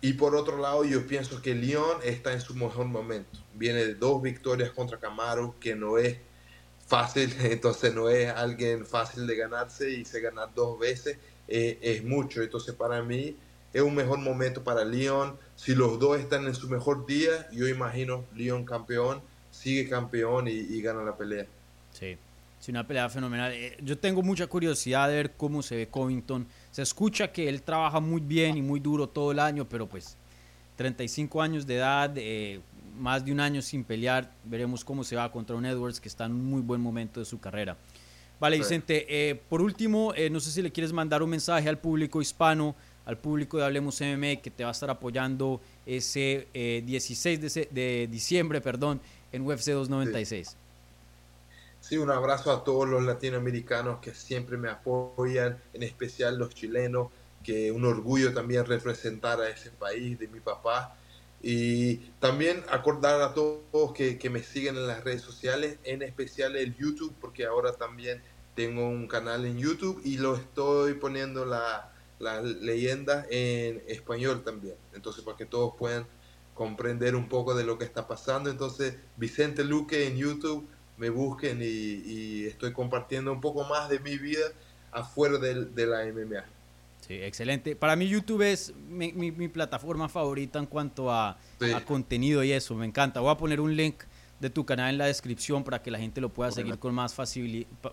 Y 0.00 0.12
por 0.14 0.36
otro 0.36 0.58
lado, 0.58 0.84
yo 0.84 1.06
pienso 1.06 1.42
que 1.42 1.54
León 1.54 1.98
está 2.04 2.32
en 2.32 2.40
su 2.40 2.54
mejor 2.54 2.86
momento. 2.86 3.38
Viene 3.54 3.84
de 3.84 3.94
dos 3.94 4.22
victorias 4.22 4.70
contra 4.70 4.98
Camaro, 4.98 5.54
que 5.58 5.74
no 5.74 5.98
es 5.98 6.18
fácil, 6.86 7.34
entonces 7.40 7.94
no 7.94 8.08
es 8.08 8.30
alguien 8.30 8.86
fácil 8.86 9.26
de 9.26 9.36
ganarse 9.36 9.90
y 9.90 10.04
se 10.04 10.20
ganar 10.20 10.50
dos 10.54 10.78
veces 10.78 11.18
eh, 11.48 11.78
es 11.82 12.04
mucho. 12.04 12.42
Entonces 12.42 12.74
para 12.74 13.02
mí 13.02 13.36
es 13.72 13.82
un 13.82 13.94
mejor 13.94 14.18
momento 14.18 14.62
para 14.62 14.84
León. 14.84 15.36
Si 15.56 15.74
los 15.74 15.98
dos 15.98 16.18
están 16.18 16.46
en 16.46 16.54
su 16.54 16.68
mejor 16.68 17.06
día, 17.06 17.48
yo 17.50 17.66
imagino 17.66 18.24
León 18.34 18.64
campeón, 18.64 19.20
sigue 19.50 19.88
campeón 19.88 20.48
y, 20.48 20.52
y 20.52 20.82
gana 20.82 21.02
la 21.02 21.16
pelea. 21.16 21.46
Sí. 21.92 22.18
Sí, 22.66 22.72
una 22.72 22.84
pelea 22.84 23.08
fenomenal. 23.08 23.52
Eh, 23.52 23.76
yo 23.80 23.96
tengo 23.96 24.24
mucha 24.24 24.48
curiosidad 24.48 25.08
de 25.08 25.14
ver 25.14 25.34
cómo 25.36 25.62
se 25.62 25.76
ve 25.76 25.86
Covington. 25.86 26.44
Se 26.72 26.82
escucha 26.82 27.30
que 27.30 27.48
él 27.48 27.62
trabaja 27.62 28.00
muy 28.00 28.20
bien 28.20 28.56
y 28.56 28.62
muy 28.62 28.80
duro 28.80 29.08
todo 29.08 29.30
el 29.30 29.38
año, 29.38 29.68
pero 29.68 29.86
pues 29.86 30.16
35 30.74 31.40
años 31.40 31.64
de 31.64 31.76
edad, 31.76 32.12
eh, 32.16 32.58
más 32.98 33.24
de 33.24 33.30
un 33.30 33.38
año 33.38 33.62
sin 33.62 33.84
pelear. 33.84 34.32
Veremos 34.42 34.84
cómo 34.84 35.04
se 35.04 35.14
va 35.14 35.30
contra 35.30 35.54
un 35.54 35.64
Edwards 35.64 36.00
que 36.00 36.08
está 36.08 36.24
en 36.24 36.32
un 36.32 36.44
muy 36.44 36.60
buen 36.60 36.80
momento 36.80 37.20
de 37.20 37.26
su 37.26 37.38
carrera. 37.38 37.76
Vale, 38.40 38.58
Vicente, 38.58 39.06
eh, 39.08 39.36
por 39.48 39.62
último, 39.62 40.12
no 40.32 40.40
sé 40.40 40.50
si 40.50 40.60
le 40.60 40.72
quieres 40.72 40.92
mandar 40.92 41.22
un 41.22 41.30
mensaje 41.30 41.68
al 41.68 41.78
público 41.78 42.20
hispano, 42.20 42.74
al 43.04 43.16
público 43.16 43.58
de 43.58 43.64
Hablemos 43.64 44.00
MMA, 44.00 44.42
que 44.42 44.50
te 44.50 44.64
va 44.64 44.70
a 44.70 44.72
estar 44.72 44.90
apoyando 44.90 45.60
ese 45.86 46.48
16 46.52 47.40
de, 47.40 47.68
de, 47.70 48.08
diciembre 48.10 48.60
perdón, 48.60 49.00
en 49.30 49.42
UFC 49.42 49.66
296. 49.66 50.48
Sí, 50.48 50.56
un 51.94 52.10
abrazo 52.10 52.50
a 52.50 52.64
todos 52.64 52.88
los 52.88 53.04
latinoamericanos 53.04 54.00
que 54.00 54.12
siempre 54.12 54.56
me 54.56 54.68
apoyan, 54.68 55.62
en 55.72 55.82
especial 55.84 56.36
los 56.36 56.52
chilenos, 56.52 57.10
que 57.44 57.70
un 57.70 57.84
orgullo 57.84 58.34
también 58.34 58.66
representar 58.66 59.40
a 59.40 59.48
ese 59.48 59.70
país 59.70 60.18
de 60.18 60.26
mi 60.26 60.40
papá. 60.40 60.96
Y 61.42 61.98
también 62.18 62.64
acordar 62.70 63.22
a 63.22 63.34
todos 63.34 63.92
que, 63.94 64.18
que 64.18 64.30
me 64.30 64.42
siguen 64.42 64.74
en 64.76 64.88
las 64.88 65.04
redes 65.04 65.22
sociales, 65.22 65.78
en 65.84 66.02
especial 66.02 66.56
el 66.56 66.74
YouTube, 66.76 67.14
porque 67.20 67.46
ahora 67.46 67.72
también 67.74 68.20
tengo 68.56 68.88
un 68.88 69.06
canal 69.06 69.44
en 69.44 69.58
YouTube 69.58 70.00
y 70.02 70.16
lo 70.16 70.34
estoy 70.34 70.94
poniendo 70.94 71.44
la, 71.44 71.92
la 72.18 72.40
leyenda 72.40 73.26
en 73.30 73.84
español 73.86 74.42
también. 74.42 74.74
Entonces, 74.92 75.22
para 75.22 75.36
que 75.36 75.46
todos 75.46 75.74
puedan 75.78 76.04
comprender 76.54 77.14
un 77.14 77.28
poco 77.28 77.54
de 77.54 77.64
lo 77.64 77.78
que 77.78 77.84
está 77.84 78.08
pasando. 78.08 78.50
Entonces, 78.50 78.96
Vicente 79.16 79.62
Luque 79.62 80.08
en 80.08 80.16
YouTube 80.16 80.66
me 80.98 81.10
busquen 81.10 81.60
y, 81.62 82.46
estoy 82.46 82.72
compartiendo 82.72 83.32
un 83.32 83.40
poco 83.40 83.64
más 83.64 83.88
de 83.88 83.98
mi 83.98 84.16
vida 84.18 84.46
afuera 84.92 85.38
de, 85.38 85.86
la 85.86 86.04
MMA. 86.04 86.44
Sí, 87.06 87.14
excelente. 87.14 87.76
Para 87.76 87.96
mí 87.96 88.08
YouTube 88.08 88.42
es 88.42 88.72
mi, 88.88 89.48
plataforma 89.48 90.08
favorita 90.08 90.58
en 90.58 90.66
cuanto 90.66 91.10
a, 91.10 91.38
contenido 91.84 92.42
y 92.42 92.52
eso, 92.52 92.74
me 92.74 92.86
encanta. 92.86 93.20
Voy 93.20 93.30
a 93.30 93.36
poner 93.36 93.60
un 93.60 93.76
link 93.76 94.02
de 94.40 94.50
tu 94.50 94.64
canal 94.64 94.90
en 94.90 94.98
la 94.98 95.06
descripción 95.06 95.64
para 95.64 95.82
que 95.82 95.90
la 95.90 95.98
gente 95.98 96.20
lo 96.20 96.28
pueda 96.28 96.50
seguir 96.50 96.78
con 96.78 96.94
más, 96.94 97.14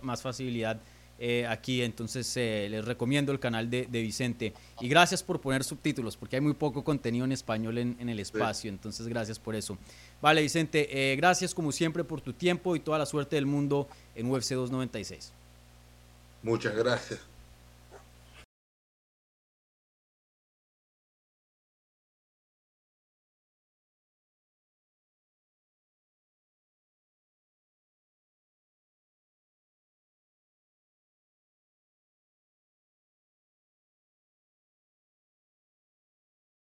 más 0.02 0.22
facilidad 0.22 0.80
eh, 1.18 1.46
aquí. 1.48 1.82
Entonces 1.82 2.36
eh, 2.36 2.68
les 2.70 2.84
recomiendo 2.84 3.32
el 3.32 3.40
canal 3.40 3.70
de, 3.70 3.86
Vicente. 3.86 4.52
Y 4.80 4.88
gracias 4.88 5.22
por 5.22 5.40
poner 5.40 5.64
subtítulos, 5.64 6.16
porque 6.16 6.36
hay 6.36 6.42
muy 6.42 6.54
poco 6.54 6.84
contenido 6.84 7.24
en 7.24 7.32
español 7.32 7.78
en, 7.78 8.08
el 8.08 8.20
espacio. 8.20 8.70
Entonces 8.70 9.06
gracias 9.06 9.38
por 9.38 9.54
eso. 9.54 9.78
Vale, 10.20 10.42
Vicente, 10.42 11.12
eh, 11.12 11.16
gracias 11.16 11.54
como 11.54 11.72
siempre 11.72 12.04
por 12.04 12.20
tu 12.20 12.32
tiempo 12.32 12.76
y 12.76 12.80
toda 12.80 12.98
la 12.98 13.06
suerte 13.06 13.36
del 13.36 13.46
mundo 13.46 13.88
en 14.14 14.30
UFC 14.30 14.50
296. 14.54 15.32
Muchas 16.42 16.74
gracias. 16.76 17.33